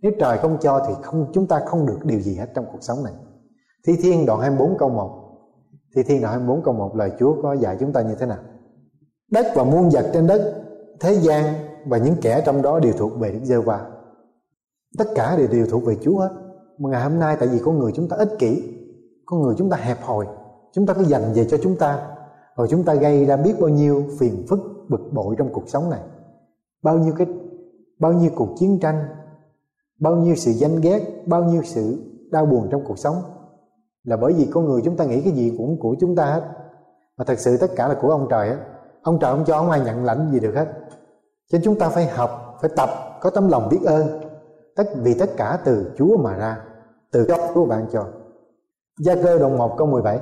nếu 0.00 0.12
trời 0.18 0.38
không 0.38 0.58
cho 0.60 0.84
thì 0.88 0.94
không 1.02 1.30
chúng 1.32 1.46
ta 1.46 1.60
không 1.66 1.86
được 1.86 1.98
điều 2.04 2.20
gì 2.20 2.36
hết 2.36 2.46
trong 2.54 2.64
cuộc 2.72 2.78
sống 2.80 3.04
này 3.04 3.12
thi 3.86 3.96
thiên 4.02 4.26
đoạn 4.26 4.40
24 4.40 4.78
câu 4.78 4.88
1 4.88 5.22
thi 5.96 6.02
thiên 6.02 6.20
đoạn 6.20 6.32
24 6.32 6.62
câu 6.62 6.74
1 6.74 6.96
lời 6.96 7.10
Chúa 7.18 7.42
có 7.42 7.52
dạy 7.52 7.76
chúng 7.80 7.92
ta 7.92 8.02
như 8.02 8.14
thế 8.14 8.26
nào 8.26 8.38
đất 9.30 9.46
và 9.54 9.64
muôn 9.64 9.90
vật 9.90 10.10
trên 10.12 10.26
đất 10.26 10.64
thế 11.00 11.14
gian 11.14 11.65
và 11.86 11.98
những 11.98 12.14
kẻ 12.22 12.42
trong 12.46 12.62
đó 12.62 12.80
đều 12.80 12.92
thuộc 12.92 13.18
về 13.18 13.32
Đức 13.32 13.40
giê 13.42 13.56
va 13.56 13.90
tất 14.98 15.04
cả 15.14 15.36
đều 15.36 15.48
đều 15.52 15.66
thuộc 15.66 15.84
về 15.84 15.96
Chúa 16.02 16.18
hết. 16.18 16.30
Mà 16.78 16.90
ngày 16.90 17.02
hôm 17.02 17.18
nay, 17.18 17.36
tại 17.40 17.48
vì 17.48 17.58
con 17.58 17.78
người 17.78 17.92
chúng 17.94 18.08
ta 18.08 18.16
ích 18.16 18.32
kỷ 18.38 18.72
con 19.26 19.42
người 19.42 19.54
chúng 19.58 19.70
ta 19.70 19.76
hẹp 19.76 20.02
hòi, 20.02 20.26
chúng 20.72 20.86
ta 20.86 20.94
cứ 20.94 21.04
dành 21.04 21.22
về 21.34 21.44
cho 21.44 21.58
chúng 21.62 21.76
ta, 21.76 22.08
rồi 22.56 22.66
chúng 22.70 22.84
ta 22.84 22.94
gây 22.94 23.24
ra 23.24 23.36
biết 23.36 23.54
bao 23.60 23.68
nhiêu 23.68 24.04
phiền 24.18 24.44
phức, 24.48 24.60
bực 24.88 25.00
bội 25.12 25.34
trong 25.38 25.52
cuộc 25.52 25.68
sống 25.68 25.90
này. 25.90 26.00
Bao 26.82 26.98
nhiêu 26.98 27.14
cái, 27.18 27.26
bao 27.98 28.12
nhiêu 28.12 28.30
cuộc 28.36 28.48
chiến 28.58 28.78
tranh, 28.80 29.04
bao 30.00 30.16
nhiêu 30.16 30.34
sự 30.34 30.50
danh 30.50 30.80
ghét, 30.80 31.22
bao 31.26 31.44
nhiêu 31.44 31.62
sự 31.62 31.98
đau 32.30 32.46
buồn 32.46 32.68
trong 32.70 32.84
cuộc 32.84 32.98
sống. 32.98 33.14
Là 34.04 34.16
bởi 34.16 34.32
vì 34.32 34.46
con 34.50 34.64
người 34.64 34.82
chúng 34.84 34.96
ta 34.96 35.04
nghĩ 35.04 35.20
cái 35.20 35.32
gì 35.32 35.54
cũng 35.58 35.78
của 35.80 35.96
chúng 36.00 36.16
ta 36.16 36.24
hết. 36.24 36.42
Mà 37.16 37.24
thật 37.24 37.38
sự 37.38 37.56
tất 37.56 37.70
cả 37.76 37.88
là 37.88 37.96
của 38.02 38.10
ông 38.10 38.26
trời 38.30 38.48
hết. 38.48 38.56
Ông 39.02 39.18
trời 39.20 39.32
không 39.32 39.44
cho 39.44 39.58
không 39.58 39.70
ai 39.70 39.80
nhận 39.80 40.04
lãnh 40.04 40.30
gì 40.32 40.40
được 40.40 40.54
hết 40.54 40.66
cho 41.52 41.58
nên 41.58 41.62
chúng 41.64 41.78
ta 41.78 41.88
phải 41.88 42.06
học, 42.06 42.58
phải 42.60 42.70
tập, 42.76 42.90
có 43.20 43.30
tấm 43.30 43.48
lòng 43.48 43.68
biết 43.70 43.80
ơn. 43.84 44.20
Tất, 44.76 44.84
vì 44.96 45.14
tất 45.14 45.30
cả 45.36 45.58
từ 45.64 45.92
Chúa 45.98 46.16
mà 46.16 46.36
ra, 46.36 46.56
từ 47.12 47.22
gốc 47.22 47.40
của 47.54 47.64
bạn 47.64 47.86
cho. 47.92 48.04
Gia 49.00 49.14
cơ 49.14 49.38
đồng 49.38 49.58
1 49.58 49.76
câu 49.78 49.86
17 49.86 50.18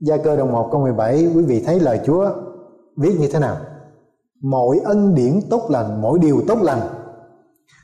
Gia 0.00 0.16
cơ 0.16 0.36
đồng 0.36 0.52
1 0.52 0.68
câu 0.72 0.80
17 0.80 1.28
Quý 1.34 1.42
vị 1.42 1.62
thấy 1.66 1.80
lời 1.80 2.00
Chúa 2.04 2.30
viết 2.96 3.16
như 3.20 3.28
thế 3.32 3.38
nào? 3.38 3.56
Mọi 4.42 4.80
ân 4.84 5.14
điển 5.14 5.40
tốt 5.50 5.62
lành, 5.70 6.02
Mỗi 6.02 6.18
điều 6.18 6.42
tốt 6.48 6.58
lành, 6.62 6.80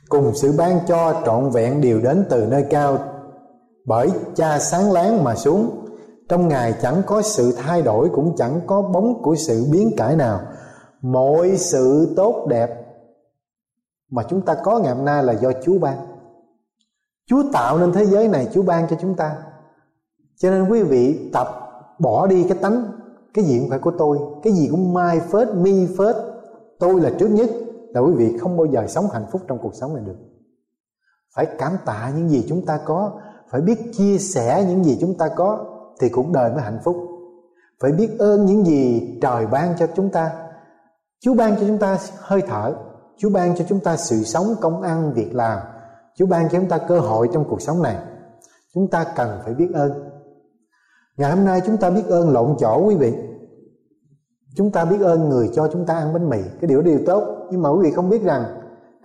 Cùng 0.09 0.31
sự 0.35 0.53
ban 0.57 0.79
cho 0.87 1.21
trọn 1.25 1.49
vẹn 1.49 1.81
đều 1.81 2.01
đến 2.01 2.25
từ 2.29 2.45
nơi 2.45 2.65
cao. 2.69 2.97
Bởi 3.85 4.11
cha 4.35 4.59
sáng 4.59 4.91
láng 4.91 5.23
mà 5.23 5.35
xuống, 5.35 5.69
Trong 6.29 6.47
Ngài 6.47 6.73
chẳng 6.81 7.01
có 7.05 7.21
sự 7.21 7.53
thay 7.57 7.81
đổi, 7.81 8.09
Cũng 8.09 8.35
chẳng 8.37 8.61
có 8.67 8.81
bóng 8.81 9.21
của 9.21 9.35
sự 9.35 9.65
biến 9.71 9.91
cải 9.97 10.15
nào 10.15 10.39
mọi 11.03 11.57
sự 11.57 12.13
tốt 12.15 12.45
đẹp 12.49 12.69
mà 14.11 14.23
chúng 14.29 14.41
ta 14.41 14.55
có 14.63 14.79
ngày 14.79 14.95
hôm 14.95 15.05
nay 15.05 15.23
là 15.23 15.33
do 15.33 15.51
Chúa 15.63 15.79
ban. 15.79 15.97
Chúa 17.25 17.43
tạo 17.53 17.77
nên 17.77 17.91
thế 17.91 18.05
giới 18.05 18.27
này, 18.27 18.47
Chúa 18.53 18.61
ban 18.61 18.87
cho 18.87 18.95
chúng 19.01 19.15
ta. 19.15 19.37
Cho 20.37 20.51
nên 20.51 20.69
quý 20.69 20.83
vị 20.83 21.29
tập 21.33 21.47
bỏ 21.99 22.27
đi 22.27 22.43
cái 22.43 22.57
tánh 22.61 22.85
cái 23.33 23.45
gì 23.45 23.59
cũng 23.59 23.69
phải 23.69 23.79
của 23.79 23.91
tôi, 23.97 24.19
cái 24.43 24.53
gì 24.53 24.67
cũng 24.71 24.93
my 24.93 25.19
first, 25.31 25.61
me 25.61 25.71
first, 25.71 26.31
tôi 26.79 27.01
là 27.01 27.11
trước 27.19 27.27
nhất 27.27 27.49
là 27.89 28.01
quý 28.01 28.13
vị 28.13 28.37
không 28.37 28.57
bao 28.57 28.65
giờ 28.65 28.87
sống 28.87 29.07
hạnh 29.13 29.25
phúc 29.31 29.41
trong 29.47 29.59
cuộc 29.61 29.75
sống 29.75 29.95
này 29.95 30.03
được. 30.05 30.17
Phải 31.35 31.47
cảm 31.57 31.71
tạ 31.85 32.11
những 32.15 32.29
gì 32.29 32.45
chúng 32.49 32.65
ta 32.65 32.79
có, 32.85 33.11
phải 33.49 33.61
biết 33.61 33.93
chia 33.97 34.17
sẻ 34.17 34.65
những 34.67 34.83
gì 34.83 34.97
chúng 35.01 35.17
ta 35.17 35.29
có 35.35 35.65
thì 35.99 36.09
cuộc 36.09 36.31
đời 36.33 36.51
mới 36.51 36.61
hạnh 36.61 36.79
phúc. 36.83 36.97
Phải 37.79 37.91
biết 37.91 38.09
ơn 38.19 38.45
những 38.45 38.65
gì 38.65 39.01
trời 39.21 39.47
ban 39.47 39.75
cho 39.79 39.87
chúng 39.95 40.09
ta. 40.09 40.31
Chúa 41.23 41.33
ban 41.33 41.55
cho 41.55 41.67
chúng 41.67 41.77
ta 41.77 41.97
hơi 42.19 42.41
thở, 42.47 42.73
Chúa 43.17 43.29
ban 43.29 43.55
cho 43.55 43.65
chúng 43.69 43.79
ta 43.79 43.97
sự 43.97 44.23
sống, 44.23 44.55
công 44.61 44.81
ăn, 44.81 45.13
việc 45.13 45.35
làm. 45.35 45.59
Chúa 46.15 46.25
ban 46.25 46.49
cho 46.49 46.59
chúng 46.59 46.69
ta 46.69 46.77
cơ 46.77 46.99
hội 46.99 47.29
trong 47.33 47.45
cuộc 47.49 47.61
sống 47.61 47.81
này. 47.81 47.97
Chúng 48.73 48.87
ta 48.87 49.05
cần 49.15 49.39
phải 49.43 49.53
biết 49.53 49.69
ơn. 49.73 49.91
Ngày 51.17 51.31
hôm 51.31 51.45
nay 51.45 51.61
chúng 51.65 51.77
ta 51.77 51.89
biết 51.89 52.03
ơn 52.09 52.29
lộn 52.29 52.55
chỗ 52.59 52.85
quý 52.85 52.95
vị. 52.95 53.13
Chúng 54.55 54.71
ta 54.71 54.85
biết 54.85 55.01
ơn 55.01 55.29
người 55.29 55.49
cho 55.53 55.67
chúng 55.73 55.85
ta 55.85 55.93
ăn 55.93 56.13
bánh 56.13 56.29
mì, 56.29 56.37
cái 56.61 56.67
điều 56.67 56.81
điều 56.81 56.99
tốt. 57.05 57.47
Nhưng 57.51 57.61
mà 57.61 57.69
quý 57.69 57.79
vị 57.83 57.91
không 57.91 58.09
biết 58.09 58.23
rằng 58.23 58.43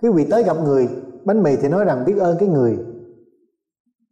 quý 0.01 0.09
vị 0.09 0.27
tới 0.31 0.43
gặp 0.43 0.57
người 0.63 0.89
bánh 1.25 1.43
mì 1.43 1.55
thì 1.55 1.67
nói 1.67 1.85
rằng 1.85 2.05
biết 2.05 2.17
ơn 2.19 2.37
cái 2.39 2.49
người 2.49 2.77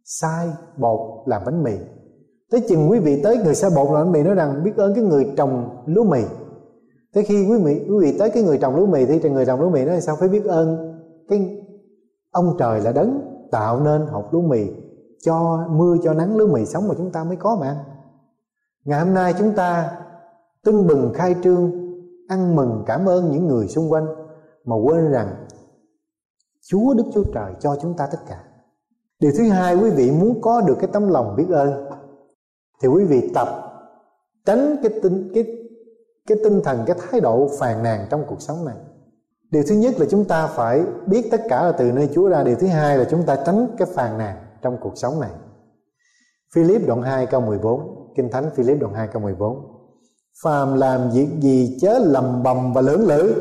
sai 0.04 0.48
bột 0.76 1.28
làm 1.28 1.42
bánh 1.44 1.62
mì. 1.62 1.72
Tới 2.50 2.60
chừng 2.68 2.90
quý 2.90 2.98
vị 2.98 3.20
tới 3.22 3.36
người 3.44 3.54
sai 3.54 3.70
bột 3.76 3.90
làm 3.92 4.04
bánh 4.04 4.12
mì 4.12 4.22
nói 4.22 4.34
rằng 4.34 4.62
biết 4.64 4.76
ơn 4.76 4.94
cái 4.94 5.04
người 5.04 5.32
trồng 5.36 5.82
lúa 5.86 6.04
mì 6.04 6.20
Thế 7.18 7.24
khi 7.24 7.46
quý 7.50 7.58
vị 7.64 7.86
quý 7.88 7.96
vị 8.00 8.18
tới 8.18 8.30
cái 8.30 8.42
người 8.42 8.58
trồng 8.58 8.76
lúa 8.76 8.86
mì 8.86 9.06
thì 9.06 9.30
người 9.30 9.46
trồng 9.46 9.60
lúa 9.60 9.70
mì 9.70 9.84
nói 9.84 10.00
sao 10.00 10.16
phải 10.16 10.28
biết 10.28 10.44
ơn 10.44 10.98
cái 11.28 11.64
ông 12.30 12.56
trời 12.58 12.80
là 12.80 12.92
đấng 12.92 13.20
tạo 13.50 13.80
nên 13.80 14.06
hột 14.06 14.34
lúa 14.34 14.40
mì 14.40 14.66
cho 15.22 15.66
mưa, 15.70 15.96
cho 16.02 16.14
nắng 16.14 16.36
lúa 16.36 16.46
mì 16.46 16.64
sống 16.64 16.88
mà 16.88 16.94
chúng 16.98 17.10
ta 17.12 17.24
mới 17.24 17.36
có 17.36 17.56
mà 17.60 17.66
ăn. 17.66 17.76
Ngày 18.84 19.00
hôm 19.00 19.14
nay 19.14 19.34
chúng 19.38 19.52
ta 19.52 19.90
tưng 20.64 20.86
bừng 20.86 21.12
khai 21.14 21.34
trương, 21.42 21.72
ăn 22.28 22.56
mừng, 22.56 22.82
cảm 22.86 23.08
ơn 23.08 23.32
những 23.32 23.46
người 23.46 23.68
xung 23.68 23.92
quanh 23.92 24.06
mà 24.64 24.76
quên 24.76 25.10
rằng 25.10 25.46
Chúa 26.70 26.94
Đức 26.94 27.04
Chúa 27.14 27.24
Trời 27.34 27.52
cho 27.60 27.76
chúng 27.82 27.94
ta 27.96 28.08
tất 28.12 28.18
cả. 28.28 28.44
Điều 29.20 29.32
thứ 29.38 29.48
hai, 29.48 29.76
quý 29.76 29.90
vị 29.90 30.10
muốn 30.10 30.40
có 30.40 30.60
được 30.60 30.76
cái 30.80 30.90
tấm 30.92 31.08
lòng 31.08 31.34
biết 31.36 31.46
ơn, 31.50 31.86
thì 32.82 32.88
quý 32.88 33.04
vị 33.04 33.30
tập 33.34 33.48
tránh 34.44 34.76
cái 34.82 35.00
tinh, 35.02 35.30
cái 35.34 35.57
cái 36.28 36.38
tinh 36.44 36.60
thần, 36.64 36.84
cái 36.86 36.96
thái 37.00 37.20
độ 37.20 37.48
phàn 37.58 37.82
nàn 37.82 38.06
trong 38.10 38.24
cuộc 38.26 38.42
sống 38.42 38.64
này. 38.64 38.76
Điều 39.50 39.62
thứ 39.68 39.74
nhất 39.74 39.94
là 39.98 40.06
chúng 40.10 40.24
ta 40.24 40.46
phải 40.46 40.82
biết 41.06 41.28
tất 41.30 41.40
cả 41.48 41.62
là 41.62 41.72
từ 41.72 41.92
nơi 41.92 42.08
Chúa 42.14 42.28
ra. 42.28 42.42
Điều 42.42 42.56
thứ 42.56 42.66
hai 42.66 42.98
là 42.98 43.04
chúng 43.10 43.22
ta 43.22 43.36
tránh 43.46 43.66
cái 43.78 43.88
phàn 43.94 44.18
nàn 44.18 44.36
trong 44.62 44.76
cuộc 44.80 44.92
sống 44.96 45.20
này. 45.20 45.30
Philip 46.54 46.86
đoạn 46.86 47.02
2 47.02 47.26
câu 47.26 47.40
14 47.40 48.12
Kinh 48.16 48.30
Thánh 48.30 48.50
Philip 48.54 48.80
đoạn 48.80 48.94
2 48.94 49.08
câu 49.08 49.22
14 49.22 49.78
Phàm 50.42 50.74
làm 50.74 51.10
việc 51.10 51.28
gì 51.40 51.76
chớ 51.80 51.98
lầm 51.98 52.42
bầm 52.42 52.72
và 52.72 52.80
lưỡng 52.80 53.06
lự. 53.06 53.34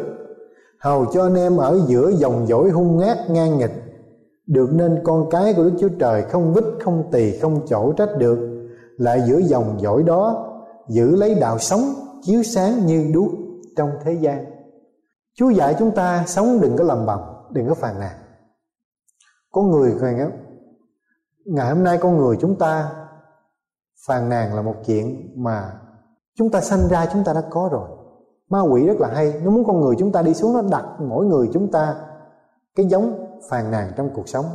Hầu 0.80 1.06
cho 1.06 1.23
anh 1.23 1.36
em 1.36 1.58
ở 1.58 1.80
giữa 1.88 2.10
dòng 2.10 2.45
dỗi 2.47 2.69
hung 2.69 2.97
ngát 2.97 3.17
ngang 3.30 3.58
nghịch. 3.58 3.71
Được 4.47 4.69
nên 4.73 5.00
con 5.04 5.30
cái 5.30 5.54
của 5.54 5.63
Đức 5.63 5.73
Chúa 5.80 5.89
Trời 6.00 6.21
không 6.21 6.54
vít 6.54 6.63
không 6.84 7.04
tỳ 7.12 7.38
không 7.38 7.62
chỗ 7.67 7.91
trách 7.91 8.10
được. 8.17 8.67
Lại 8.97 9.21
giữa 9.28 9.38
dòng 9.38 9.78
dỗi 9.82 10.04
đó, 10.04 10.45
giữ 10.89 11.15
lấy 11.15 11.36
đạo 11.36 11.60
sống 11.60 11.93
chiếu 12.21 12.43
sáng 12.43 12.86
như 12.86 13.12
đuốc 13.13 13.32
trong 13.75 13.89
thế 14.03 14.13
gian. 14.13 14.45
Chúa 15.34 15.49
dạy 15.49 15.75
chúng 15.80 15.91
ta 15.95 16.23
sống 16.27 16.62
đừng 16.62 16.77
có 16.77 16.84
lầm 16.84 17.06
bầm 17.06 17.19
Đừng 17.51 17.67
có 17.67 17.73
phàn 17.73 17.99
nàn. 17.99 18.17
Con 19.51 19.71
người 19.71 19.93
ngày, 20.01 20.27
ngày 21.45 21.69
hôm 21.69 21.84
nay 21.84 21.97
con 22.01 22.17
người 22.17 22.38
chúng 22.41 22.60
ta 22.60 22.91
Phàn 24.08 24.30
nàn 24.30 24.56
là 24.56 24.62
một 24.62 24.75
chuyện 24.86 25.34
mà 25.36 25.73
Chúng 26.36 26.49
ta 26.49 26.62
sanh 26.62 26.88
ra 26.88 27.06
chúng 27.13 27.23
ta 27.23 27.34
đã 27.34 27.41
có 27.49 27.69
rồi. 27.71 27.89
Ma 28.49 28.62
quỷ 28.62 28.86
rất 28.88 28.97
là 28.99 29.08
hay 29.08 29.41
Nó 29.43 29.51
muốn 29.51 29.65
con 29.65 29.82
người 29.82 29.95
chúng 29.99 30.12
ta 30.12 30.21
đi 30.21 30.34
xuống 30.34 30.53
Nó 30.53 30.62
đặt 30.71 30.86
mỗi 30.99 31.25
người 31.25 31.49
chúng 31.53 31.71
ta 31.71 31.95
Cái 32.75 32.86
giống 32.86 33.27
phàn 33.49 33.71
nàn 33.71 33.91
trong 33.95 34.10
cuộc 34.13 34.30
sống. 34.30 34.45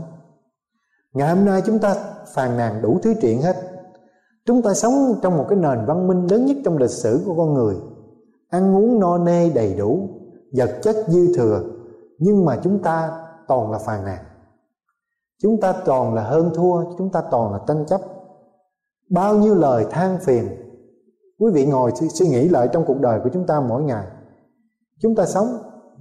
Ngày 1.12 1.28
hôm 1.34 1.44
nay 1.44 1.62
chúng 1.66 1.78
ta 1.78 1.94
phàn 2.34 2.56
nàn 2.56 2.82
đủ 2.82 2.98
thứ 3.02 3.14
chuyện 3.20 3.42
hết 3.42 3.71
Chúng 4.46 4.62
ta 4.62 4.74
sống 4.74 4.92
trong 5.22 5.36
một 5.36 5.46
cái 5.48 5.58
nền 5.58 5.86
văn 5.86 6.08
minh 6.08 6.26
lớn 6.30 6.46
nhất 6.46 6.56
trong 6.64 6.78
lịch 6.78 6.90
sử 6.90 7.22
của 7.26 7.34
con 7.36 7.54
người. 7.54 7.76
Ăn 8.48 8.76
uống 8.76 9.00
no 9.00 9.18
nê 9.18 9.50
đầy 9.50 9.74
đủ, 9.74 10.08
Vật 10.56 10.78
chất 10.82 10.96
dư 11.08 11.34
thừa, 11.36 11.62
Nhưng 12.18 12.44
mà 12.44 12.60
chúng 12.62 12.82
ta 12.82 13.10
toàn 13.48 13.70
là 13.70 13.78
phàn 13.78 14.04
nàn. 14.04 14.24
Chúng 15.42 15.60
ta 15.60 15.72
toàn 15.84 16.14
là 16.14 16.22
hơn 16.22 16.50
thua, 16.54 16.84
Chúng 16.98 17.10
ta 17.10 17.22
toàn 17.30 17.52
là 17.52 17.58
tranh 17.66 17.86
chấp. 17.86 18.00
Bao 19.10 19.36
nhiêu 19.36 19.54
lời 19.54 19.86
than 19.90 20.18
phiền. 20.20 20.48
Quý 21.38 21.50
vị 21.54 21.66
ngồi 21.66 21.92
suy 22.14 22.28
nghĩ 22.28 22.48
lại 22.48 22.68
trong 22.72 22.84
cuộc 22.86 23.00
đời 23.00 23.20
của 23.24 23.30
chúng 23.32 23.46
ta 23.46 23.60
mỗi 23.60 23.82
ngày. 23.82 24.06
Chúng 25.00 25.14
ta 25.14 25.26
sống, 25.26 25.46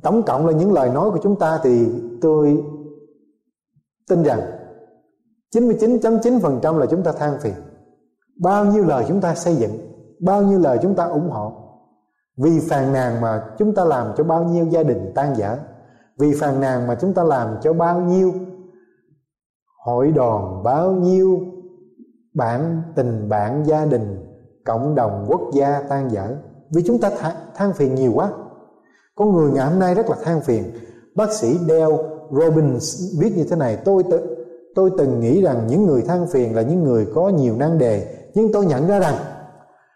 Tổng 0.01 0.23
cộng 0.23 0.47
là 0.47 0.54
những 0.54 0.73
lời 0.73 0.89
nói 0.89 1.12
của 1.12 1.19
chúng 1.23 1.39
ta 1.39 1.60
Thì 1.63 1.88
tôi 2.21 2.63
tin 4.10 4.23
rằng 4.23 4.41
99.9% 5.56 6.77
là 6.77 6.86
chúng 6.86 7.04
ta 7.04 7.12
than 7.12 7.39
phiền 7.39 7.54
bao 8.43 8.65
nhiêu 8.65 8.84
lời 8.84 9.06
chúng 9.08 9.21
ta 9.21 9.36
xây 9.36 9.56
dựng, 9.56 9.71
bao 10.19 10.41
nhiêu 10.41 10.60
lời 10.60 10.80
chúng 10.82 10.95
ta 10.95 11.04
ủng 11.04 11.30
hộ. 11.30 11.51
Vì 12.38 12.60
phàn 12.69 12.93
nàn 12.93 13.21
mà 13.21 13.43
chúng 13.58 13.75
ta 13.75 13.86
làm 13.86 14.08
cho 14.17 14.23
bao 14.23 14.43
nhiêu 14.43 14.67
gia 14.69 14.84
đình 14.84 15.12
tan 15.15 15.34
vỡ. 15.38 15.58
Vì 16.19 16.34
phàn 16.39 16.60
nàn 16.62 16.88
mà 16.88 16.95
chúng 16.95 17.13
ta 17.13 17.23
làm 17.23 17.47
cho 17.62 17.73
bao 17.73 17.99
nhiêu 17.99 18.34
hội 19.86 20.12
đoàn, 20.12 20.63
bao 20.63 20.91
nhiêu 20.91 21.39
bạn 22.34 22.82
tình 22.95 23.30
bạn 23.30 23.63
gia 23.65 23.86
đình, 23.86 24.25
cộng 24.65 24.95
đồng, 24.95 25.25
quốc 25.30 25.41
gia 25.54 25.82
tan 25.89 26.10
vỡ. 26.10 26.36
Vì 26.75 26.84
chúng 26.88 26.99
ta 26.99 27.12
than 27.56 27.73
phiền 27.73 27.95
nhiều 27.95 28.12
quá. 28.15 28.32
Con 29.15 29.36
người 29.36 29.51
ngày 29.51 29.69
hôm 29.69 29.80
nay 29.80 29.95
rất 29.95 30.10
là 30.10 30.15
than 30.23 30.41
phiền. 30.41 30.63
Bác 31.15 31.34
sĩ 31.34 31.58
Dale 31.58 31.97
Robbins 32.32 33.19
viết 33.19 33.38
như 33.38 33.43
thế 33.43 33.56
này, 33.56 33.77
tôi 33.86 34.04
tự, 34.12 34.45
tôi 34.75 34.91
từng 34.97 35.19
nghĩ 35.19 35.41
rằng 35.41 35.67
những 35.67 35.86
người 35.86 36.01
than 36.01 36.27
phiền 36.27 36.56
là 36.56 36.62
những 36.62 36.84
người 36.84 37.08
có 37.15 37.30
nhiều 37.30 37.56
năng 37.58 37.77
đề 37.77 38.21
nhưng 38.34 38.52
tôi 38.52 38.65
nhận 38.65 38.88
ra 38.88 39.00
rằng 39.00 39.15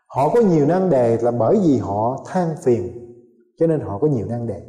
họ 0.08 0.30
có 0.30 0.42
nhiều 0.42 0.66
năng 0.66 0.90
đề 0.90 1.18
là 1.22 1.32
bởi 1.32 1.60
vì 1.66 1.78
họ 1.78 2.24
than 2.28 2.56
phiền, 2.62 3.14
cho 3.60 3.68
nên 3.68 3.80
họ 3.80 3.98
có 3.98 4.08
nhiều 4.08 4.26
năng 4.28 4.48
đề. 4.48 4.62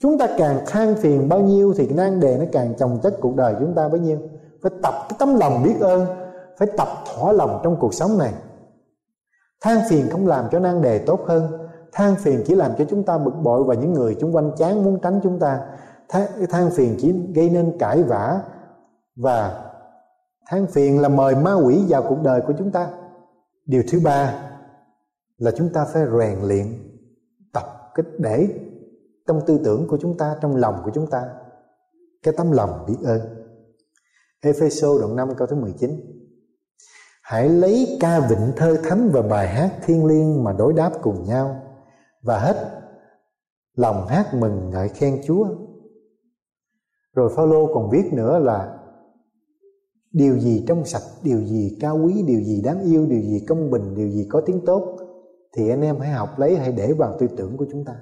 Chúng 0.00 0.18
ta 0.18 0.28
càng 0.38 0.60
than 0.66 0.94
phiền 0.94 1.28
bao 1.28 1.40
nhiêu 1.40 1.74
thì 1.76 1.88
năng 1.88 2.20
đề 2.20 2.38
nó 2.38 2.44
càng 2.52 2.74
chồng 2.78 2.98
chất 3.02 3.14
cuộc 3.20 3.36
đời 3.36 3.54
chúng 3.60 3.74
ta 3.74 3.88
bấy 3.88 4.00
nhiêu. 4.00 4.18
Phải 4.62 4.72
tập 4.82 4.94
cái 5.08 5.16
tấm 5.18 5.34
lòng 5.34 5.62
biết 5.62 5.74
ơn, 5.80 6.06
phải 6.58 6.68
tập 6.76 6.88
thỏa 7.14 7.32
lòng 7.32 7.60
trong 7.64 7.76
cuộc 7.80 7.94
sống 7.94 8.18
này. 8.18 8.32
Than 9.60 9.78
phiền 9.90 10.10
không 10.10 10.26
làm 10.26 10.44
cho 10.52 10.58
năng 10.58 10.82
đề 10.82 10.98
tốt 10.98 11.20
hơn, 11.26 11.68
than 11.92 12.14
phiền 12.14 12.42
chỉ 12.46 12.54
làm 12.54 12.70
cho 12.78 12.84
chúng 12.90 13.02
ta 13.02 13.18
bực 13.18 13.34
bội 13.42 13.64
và 13.64 13.74
những 13.74 13.92
người 13.92 14.16
xung 14.20 14.36
quanh 14.36 14.50
chán 14.56 14.84
muốn 14.84 15.00
tránh 15.02 15.20
chúng 15.22 15.38
ta. 15.38 15.60
Than 16.50 16.70
phiền 16.70 16.96
chỉ 17.00 17.14
gây 17.34 17.50
nên 17.50 17.78
cãi 17.78 18.02
vã 18.02 18.40
và 19.16 19.64
than 20.46 20.66
phiền 20.66 21.00
là 21.00 21.08
mời 21.08 21.34
ma 21.34 21.54
quỷ 21.54 21.84
vào 21.88 22.04
cuộc 22.08 22.18
đời 22.22 22.40
của 22.46 22.54
chúng 22.58 22.70
ta. 22.70 22.90
Điều 23.66 23.82
thứ 23.88 24.00
ba 24.04 24.50
là 25.38 25.50
chúng 25.50 25.68
ta 25.72 25.84
phải 25.92 26.02
rèn 26.18 26.38
luyện 26.42 26.66
tập 27.52 27.92
kích 27.94 28.06
để 28.18 28.48
trong 29.26 29.40
tư 29.46 29.60
tưởng 29.64 29.88
của 29.88 29.98
chúng 30.00 30.16
ta, 30.16 30.36
trong 30.40 30.56
lòng 30.56 30.82
của 30.84 30.90
chúng 30.94 31.10
ta, 31.10 31.28
cái 32.22 32.34
tấm 32.36 32.52
lòng 32.52 32.84
biết 32.88 32.96
ơn. 33.04 33.20
Epheso 34.40 34.88
đoạn 35.00 35.16
5 35.16 35.34
câu 35.36 35.46
thứ 35.46 35.56
19 35.56 35.90
Hãy 37.22 37.48
lấy 37.48 37.96
ca 38.00 38.20
vịnh 38.20 38.52
thơ 38.56 38.76
thánh 38.84 39.10
và 39.12 39.22
bài 39.22 39.48
hát 39.48 39.70
thiên 39.84 40.06
liêng 40.06 40.44
mà 40.44 40.52
đối 40.52 40.72
đáp 40.72 40.92
cùng 41.02 41.24
nhau, 41.24 41.62
và 42.22 42.38
hết 42.38 42.82
lòng 43.74 44.06
hát 44.06 44.34
mừng 44.34 44.70
ngợi 44.70 44.88
khen 44.88 45.20
Chúa. 45.26 45.46
Rồi 47.14 47.32
Phaolô 47.36 47.74
còn 47.74 47.90
viết 47.90 48.12
nữa 48.12 48.38
là 48.38 48.78
điều 50.12 50.38
gì 50.38 50.64
trong 50.66 50.84
sạch, 50.84 51.02
điều 51.22 51.40
gì 51.40 51.76
cao 51.80 51.98
quý, 52.04 52.22
điều 52.26 52.40
gì 52.40 52.62
đáng 52.62 52.82
yêu, 52.82 53.06
điều 53.06 53.20
gì 53.20 53.44
công 53.48 53.70
bình, 53.70 53.94
điều 53.94 54.08
gì 54.08 54.26
có 54.30 54.40
tiếng 54.46 54.64
tốt, 54.66 54.96
thì 55.56 55.68
anh 55.68 55.82
em 55.82 55.96
hãy 56.00 56.10
học 56.10 56.38
lấy, 56.38 56.56
hãy 56.56 56.72
để 56.72 56.92
vào 56.92 57.16
tư 57.18 57.26
tưởng 57.36 57.56
của 57.56 57.66
chúng 57.72 57.84
ta. 57.84 57.92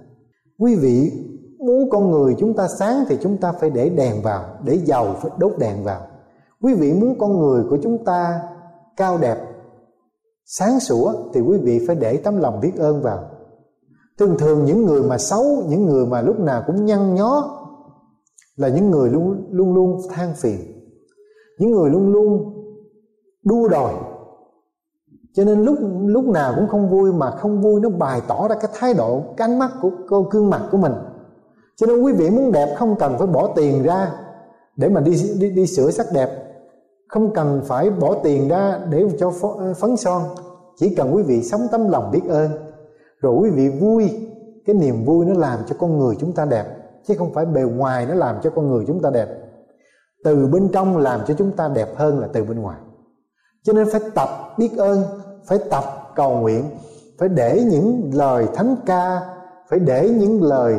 Quý 0.59 0.75
vị, 0.75 1.13
muốn 1.59 1.91
con 1.91 2.11
người 2.11 2.35
chúng 2.39 2.55
ta 2.55 2.69
sáng 2.69 3.05
thì 3.09 3.17
chúng 3.23 3.37
ta 3.37 3.53
phải 3.53 3.71
để 3.71 3.89
đèn 3.89 4.23
vào, 4.23 4.45
để 4.65 4.79
dầu 4.85 5.15
phải 5.23 5.31
đốt 5.39 5.53
đèn 5.59 5.85
vào. 5.85 6.01
Quý 6.63 6.75
vị 6.75 6.93
muốn 6.93 7.19
con 7.19 7.41
người 7.41 7.65
của 7.71 7.79
chúng 7.83 8.05
ta 8.05 8.41
cao 8.97 9.19
đẹp, 9.19 9.39
sáng 10.45 10.81
sủa 10.81 11.13
thì 11.35 11.41
quý 11.41 11.59
vị 11.59 11.85
phải 11.87 11.97
để 11.97 12.17
tấm 12.17 12.37
lòng 12.37 12.61
biết 12.61 12.73
ơn 12.79 13.03
vào. 13.03 13.25
Thường 14.19 14.37
thường 14.39 14.65
những 14.65 14.85
người 14.85 15.03
mà 15.03 15.19
xấu, 15.19 15.63
những 15.69 15.87
người 15.87 16.07
mà 16.07 16.21
lúc 16.21 16.41
nào 16.41 16.63
cũng 16.67 16.85
nhăn 16.85 17.15
nhó 17.15 17.57
là 18.57 18.69
những 18.69 18.91
người 18.91 19.11
luôn 19.11 19.47
luôn 19.51 19.75
luôn 19.75 20.01
than 20.11 20.35
phiền 20.35 20.80
những 21.61 21.71
người 21.71 21.91
luôn 21.91 22.13
luôn 22.13 22.55
đua 23.45 23.69
đòi. 23.69 23.93
Cho 25.33 25.45
nên 25.45 25.63
lúc 25.63 25.79
lúc 26.07 26.25
nào 26.25 26.53
cũng 26.57 26.69
không 26.69 26.91
vui 26.91 27.13
mà 27.13 27.31
không 27.31 27.61
vui 27.61 27.81
nó 27.81 27.89
bày 27.89 28.21
tỏ 28.29 28.49
ra 28.49 28.55
cái 28.55 28.71
thái 28.75 28.95
độ 28.95 29.23
cái 29.37 29.49
ánh 29.49 29.59
mắt 29.59 29.71
của 29.83 29.91
con 30.09 30.29
gương 30.29 30.51
mặt 30.51 30.63
của 30.71 30.79
mình. 30.79 30.93
Cho 31.77 31.87
nên 31.87 32.03
quý 32.03 32.13
vị 32.13 32.31
muốn 32.31 32.53
đẹp 32.53 32.75
không 32.79 32.97
cần 32.99 33.15
phải 33.19 33.27
bỏ 33.27 33.53
tiền 33.57 33.83
ra 33.83 34.13
để 34.77 34.89
mà 34.89 35.01
đi 35.01 35.13
đi, 35.41 35.51
đi 35.51 35.67
sửa 35.67 35.91
sắc 35.91 36.07
đẹp. 36.15 36.31
Không 37.09 37.33
cần 37.35 37.61
phải 37.65 37.91
bỏ 37.91 38.15
tiền 38.23 38.49
ra 38.49 38.81
để 38.91 39.05
cho 39.19 39.33
phấn 39.77 39.97
son. 39.97 40.23
Chỉ 40.77 40.95
cần 40.95 41.15
quý 41.15 41.23
vị 41.23 41.43
sống 41.43 41.61
tấm 41.73 41.89
lòng 41.89 42.11
biết 42.13 42.23
ơn 42.29 42.51
rồi 43.21 43.35
quý 43.43 43.51
vị 43.51 43.69
vui 43.69 44.11
cái 44.67 44.75
niềm 44.75 45.05
vui 45.05 45.27
nó 45.27 45.35
làm 45.35 45.59
cho 45.67 45.77
con 45.79 45.99
người 45.99 46.17
chúng 46.21 46.33
ta 46.33 46.45
đẹp. 46.45 46.65
Chứ 47.07 47.15
không 47.19 47.33
phải 47.33 47.47
bề 47.47 47.63
ngoài 47.63 48.07
nó 48.07 48.15
làm 48.15 48.37
cho 48.43 48.51
con 48.51 48.71
người 48.71 48.85
chúng 48.87 49.03
ta 49.03 49.11
đẹp 49.11 49.50
từ 50.25 50.47
bên 50.47 50.69
trong 50.73 50.99
làm 50.99 51.21
cho 51.27 51.35
chúng 51.35 51.57
ta 51.57 51.69
đẹp 51.69 51.89
hơn 51.97 52.21
là 52.21 52.29
từ 52.33 52.45
bên 52.45 52.61
ngoài. 52.61 52.79
Cho 53.63 53.73
nên 53.73 53.87
phải 53.93 54.01
tập 54.15 54.29
biết 54.59 54.71
ơn, 54.79 55.03
phải 55.47 55.59
tập 55.71 55.85
cầu 56.17 56.39
nguyện, 56.39 56.65
phải 57.19 57.29
để 57.29 57.65
những 57.71 58.11
lời 58.15 58.47
thánh 58.55 58.77
ca, 58.87 59.21
phải 59.71 59.79
để 59.79 60.11
những 60.11 60.43
lời 60.43 60.79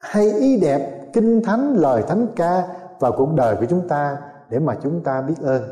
hay 0.00 0.32
ý 0.32 0.60
đẹp, 0.60 1.12
kinh 1.12 1.42
thánh, 1.42 1.74
lời 1.76 2.02
thánh 2.08 2.26
ca 2.36 2.68
vào 3.00 3.12
cuộc 3.12 3.34
đời 3.34 3.56
của 3.56 3.66
chúng 3.68 3.88
ta 3.88 4.16
để 4.50 4.58
mà 4.58 4.76
chúng 4.82 5.02
ta 5.02 5.22
biết 5.22 5.34
ơn. 5.42 5.62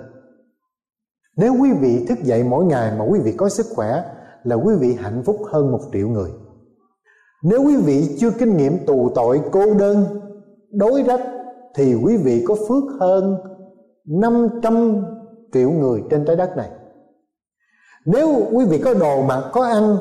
Nếu 1.36 1.54
quý 1.60 1.72
vị 1.72 2.06
thức 2.08 2.18
dậy 2.22 2.44
mỗi 2.44 2.64
ngày 2.64 2.92
mà 2.98 3.04
quý 3.04 3.20
vị 3.20 3.34
có 3.36 3.48
sức 3.48 3.66
khỏe 3.74 4.02
là 4.44 4.56
quý 4.56 4.74
vị 4.80 4.96
hạnh 5.00 5.22
phúc 5.26 5.36
hơn 5.50 5.72
một 5.72 5.80
triệu 5.92 6.08
người. 6.08 6.30
Nếu 7.42 7.62
quý 7.64 7.76
vị 7.76 8.16
chưa 8.20 8.30
kinh 8.30 8.56
nghiệm 8.56 8.86
tù 8.86 9.10
tội, 9.14 9.40
cô 9.52 9.74
đơn, 9.74 10.20
đối 10.70 11.02
rách 11.02 11.20
thì 11.74 11.94
quý 11.94 12.16
vị 12.16 12.44
có 12.48 12.54
phước 12.68 12.84
hơn 13.00 13.36
500 14.04 15.04
triệu 15.52 15.70
người 15.70 16.02
trên 16.10 16.24
trái 16.24 16.36
đất 16.36 16.56
này. 16.56 16.70
Nếu 18.06 18.28
quý 18.52 18.64
vị 18.64 18.78
có 18.78 18.94
đồ 18.94 19.22
mặc 19.22 19.50
có 19.52 19.64
ăn, 19.64 19.96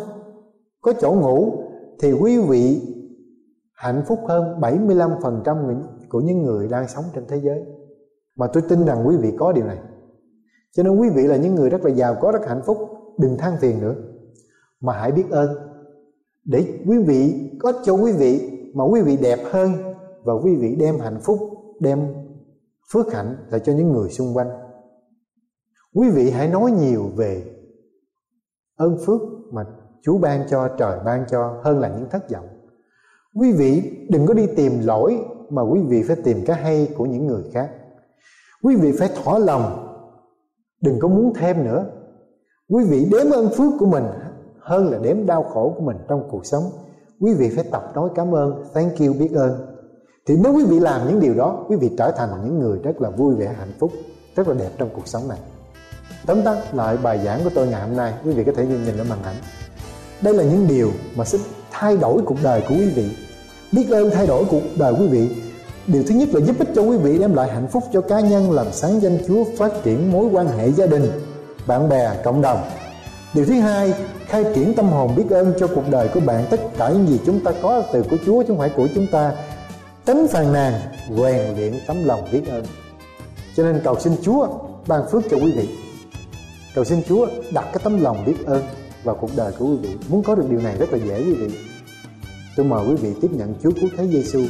có 0.82 0.94
chỗ 1.00 1.12
ngủ, 1.12 1.52
thì 2.00 2.14
quý 2.14 2.40
vị 2.40 2.82
hạnh 3.74 4.04
phúc 4.08 4.20
hơn 4.28 4.60
75% 4.62 5.82
của 6.10 6.20
những 6.20 6.42
người 6.42 6.68
đang 6.68 6.88
sống 6.88 7.04
trên 7.16 7.24
thế 7.28 7.38
giới. 7.38 7.64
Mà 8.36 8.48
tôi 8.48 8.64
tin 8.70 8.86
rằng 8.86 9.08
quý 9.08 9.18
vị 9.18 9.34
có 9.40 9.52
điều 9.52 9.66
này. 9.66 9.78
Cho 10.72 10.84
nên 10.84 10.98
quý 10.98 11.10
vị 11.10 11.24
là 11.24 11.38
những 11.38 11.56
người 11.56 11.70
rất 11.70 11.86
là 11.86 11.92
giàu 11.92 12.16
có, 12.22 12.32
rất 12.32 12.48
hạnh 12.48 12.62
phúc, 12.66 12.78
đừng 13.18 13.38
than 13.38 13.58
phiền 13.58 13.82
nữa. 13.82 13.96
Mà 14.82 14.94
hãy 14.94 15.12
biết 15.12 15.30
ơn. 15.30 15.50
Để 16.46 16.66
quý 16.88 16.98
vị, 16.98 17.50
có 17.60 17.74
cho 17.84 17.94
quý 17.94 18.12
vị 18.12 18.52
mà 18.74 18.84
quý 18.84 19.02
vị 19.02 19.18
đẹp 19.18 19.40
hơn 19.52 19.72
và 20.24 20.34
quý 20.34 20.56
vị 20.56 20.76
đem 20.80 21.00
hạnh 21.00 21.20
phúc 21.22 21.40
đem 21.84 22.13
phước 22.93 23.13
hạnh 23.13 23.36
lại 23.50 23.62
cho 23.63 23.74
những 23.74 23.91
người 23.91 24.10
xung 24.10 24.38
quanh. 24.38 24.50
Quý 25.93 26.10
vị 26.10 26.30
hãy 26.30 26.48
nói 26.50 26.72
nhiều 26.72 27.04
về 27.15 27.43
ơn 28.76 28.98
phước 29.06 29.22
mà 29.52 29.65
Chúa 30.02 30.17
ban 30.17 30.48
cho, 30.50 30.67
trời 30.78 31.00
ban 31.06 31.26
cho 31.30 31.62
hơn 31.63 31.80
là 31.80 31.89
những 31.89 32.10
thất 32.10 32.30
vọng. 32.32 32.48
Quý 33.36 33.52
vị 33.52 33.98
đừng 34.10 34.26
có 34.26 34.34
đi 34.34 34.48
tìm 34.56 34.72
lỗi 34.84 35.26
mà 35.50 35.62
quý 35.62 35.80
vị 35.88 36.04
phải 36.08 36.15
tìm 36.24 36.38
cái 36.46 36.56
hay 36.56 36.93
của 36.98 37.06
những 37.06 37.28
người 37.28 37.43
khác. 37.54 37.72
Quý 38.63 38.76
vị 38.76 38.91
phải 39.00 39.10
thỏa 39.24 39.39
lòng, 39.39 39.88
đừng 40.82 41.00
có 41.00 41.08
muốn 41.08 41.34
thêm 41.36 41.63
nữa. 41.63 41.86
Quý 42.69 42.84
vị 42.84 43.08
đếm 43.12 43.32
ơn 43.34 43.50
phước 43.50 43.74
của 43.80 43.86
mình 43.86 44.04
hơn 44.60 44.91
là 44.91 45.00
đếm 45.04 45.26
đau 45.26 45.43
khổ 45.43 45.74
của 45.78 45.84
mình 45.84 45.98
trong 46.08 46.28
cuộc 46.32 46.46
sống. 46.46 46.63
Quý 47.19 47.34
vị 47.34 47.50
phải 47.56 47.65
tập 47.72 47.91
nói 47.96 48.10
cảm 48.15 48.36
ơn, 48.36 48.63
thank 48.74 49.00
you, 49.00 49.13
biết 49.19 49.32
ơn 49.36 49.73
thì 50.28 50.36
nếu 50.44 50.54
quý 50.54 50.64
vị 50.66 50.80
làm 50.80 51.08
những 51.08 51.20
điều 51.20 51.34
đó, 51.34 51.66
quý 51.70 51.76
vị 51.76 51.90
trở 51.98 52.12
thành 52.12 52.30
những 52.44 52.60
người 52.60 52.80
rất 52.84 53.02
là 53.02 53.10
vui 53.10 53.36
vẻ, 53.36 53.56
hạnh 53.60 53.72
phúc, 53.80 53.92
rất 54.36 54.48
là 54.48 54.54
đẹp 54.54 54.70
trong 54.78 54.90
cuộc 54.96 55.08
sống 55.08 55.28
này. 55.28 55.38
Tóm 56.26 56.42
tắt 56.42 56.76
lại 56.76 56.98
bài 56.98 57.20
giảng 57.26 57.44
của 57.44 57.50
tôi 57.56 57.68
ngày 57.68 57.82
hôm 57.82 57.98
nay, 57.98 58.14
quý 58.26 58.32
vị 58.32 58.44
có 58.44 58.52
thể 58.56 58.66
nhìn 58.66 58.98
ở 58.98 59.04
màn 59.10 59.24
ảnh. 59.24 59.36
Đây 60.22 60.34
là 60.34 60.44
những 60.44 60.68
điều 60.68 60.92
mà 61.16 61.26
sẽ 61.26 61.38
thay 61.72 61.98
đổi 61.98 62.22
cuộc 62.26 62.38
đời 62.44 62.64
của 62.70 62.76
quý 62.76 62.90
vị. 62.90 63.16
Biết 63.72 63.88
ơn 63.92 64.12
thay 64.12 64.28
đổi 64.28 64.46
cuộc 64.50 64.62
đời 64.78 64.94
quý 65.00 65.08
vị. 65.08 65.30
Điều 65.88 66.04
thứ 66.08 66.16
nhất 66.16 66.30
là 66.34 66.40
giúp 66.40 66.56
ích 66.60 66.70
cho 66.76 66.82
quý 66.82 66.98
vị, 66.98 67.18
đem 67.20 67.34
lại 67.34 67.50
hạnh 67.50 67.68
phúc 67.68 67.84
cho 67.94 68.02
cá 68.02 68.20
nhân, 68.20 68.52
làm 68.52 68.68
sáng 68.72 69.02
danh 69.02 69.18
chúa, 69.28 69.44
phát 69.58 69.72
triển 69.84 70.12
mối 70.12 70.26
quan 70.26 70.48
hệ 70.48 70.72
gia 70.72 70.86
đình, 70.86 71.12
bạn 71.68 71.90
bè, 71.90 72.12
cộng 72.24 72.42
đồng. 72.42 72.62
Điều 73.34 73.46
thứ 73.46 73.54
hai, 73.54 73.94
khai 74.28 74.46
triển 74.56 74.74
tâm 74.74 74.90
hồn 74.90 75.16
biết 75.16 75.30
ơn 75.30 75.54
cho 75.60 75.68
cuộc 75.68 75.90
đời 75.92 76.08
của 76.14 76.20
bạn. 76.20 76.46
Tất 76.50 76.62
cả 76.78 76.90
những 76.90 77.08
gì 77.08 77.20
chúng 77.26 77.40
ta 77.40 77.52
có 77.62 77.84
từ 77.94 78.04
của 78.10 78.18
chúa 78.26 78.42
chứ 78.44 78.48
không 78.48 78.58
phải 78.58 78.70
của 78.70 78.88
chúng 78.96 79.08
ta 79.12 79.32
tránh 80.06 80.28
phàn 80.28 80.54
nàn 80.54 80.74
rèn 81.18 81.56
luyện 81.56 81.74
tấm 81.88 82.04
lòng 82.04 82.28
biết 82.32 82.42
ơn. 82.48 82.66
Cho 83.56 83.63
nên 83.63 83.82
cầu 83.84 84.00
xin 84.00 84.13
chúa 84.22 84.48
ban 84.88 85.02
phước 85.12 85.24
cho 85.32 85.38
quý 85.38 85.52
vị. 85.58 85.70
Cầu 86.76 86.84
xin 86.84 87.02
chúa 87.08 87.28
đặt 87.54 87.66
cái 87.74 87.82
tấm 87.84 88.02
lòng 88.02 88.26
biết 88.26 88.36
ơn 88.46 88.63
vào 89.04 89.18
cuộc 89.22 89.30
đời 89.36 89.54
của 89.60 89.66
quý 89.66 89.78
vị. 89.82 89.96
Muốn 90.10 90.24
có 90.24 90.36
được 90.36 90.46
điều 90.50 90.60
này 90.60 90.78
rất 90.78 90.89
là 90.92 90.98
dễ 90.98 91.24
quý 91.26 91.34
vị. 91.34 91.58
Tôi 92.56 92.66
mời 92.66 92.88
quý 92.88 92.96
vị 92.96 93.13
tiếp 93.22 93.28
nhận 93.32 93.56
chúa 93.63 93.72
cứu 93.72 93.89
thế 93.98 94.08
giêsu 94.08 94.46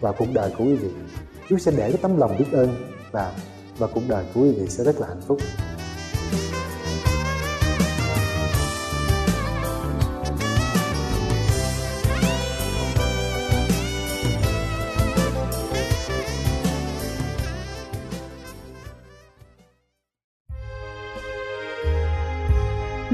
và 0.00 0.12
cuộc 0.12 0.28
đời 0.32 0.50
của 0.58 0.64
quý 0.64 0.74
vị. 0.74 0.88
Chúa 1.48 1.58
sẽ 1.58 1.70
để 1.76 1.90
cái 1.90 1.98
tấm 2.02 2.16
lòng 2.16 2.36
biết 2.38 2.52
ơn 2.52 2.68
và 3.10 3.32
và 3.78 3.86
cuộc 3.86 4.02
đời 4.08 4.24
của 4.34 4.40
quý 4.40 4.52
vị 4.52 4.68
sẽ 4.68 4.84
rất 4.84 5.00
là 5.00 5.06
hạnh 5.08 5.22
phúc. 5.26 5.38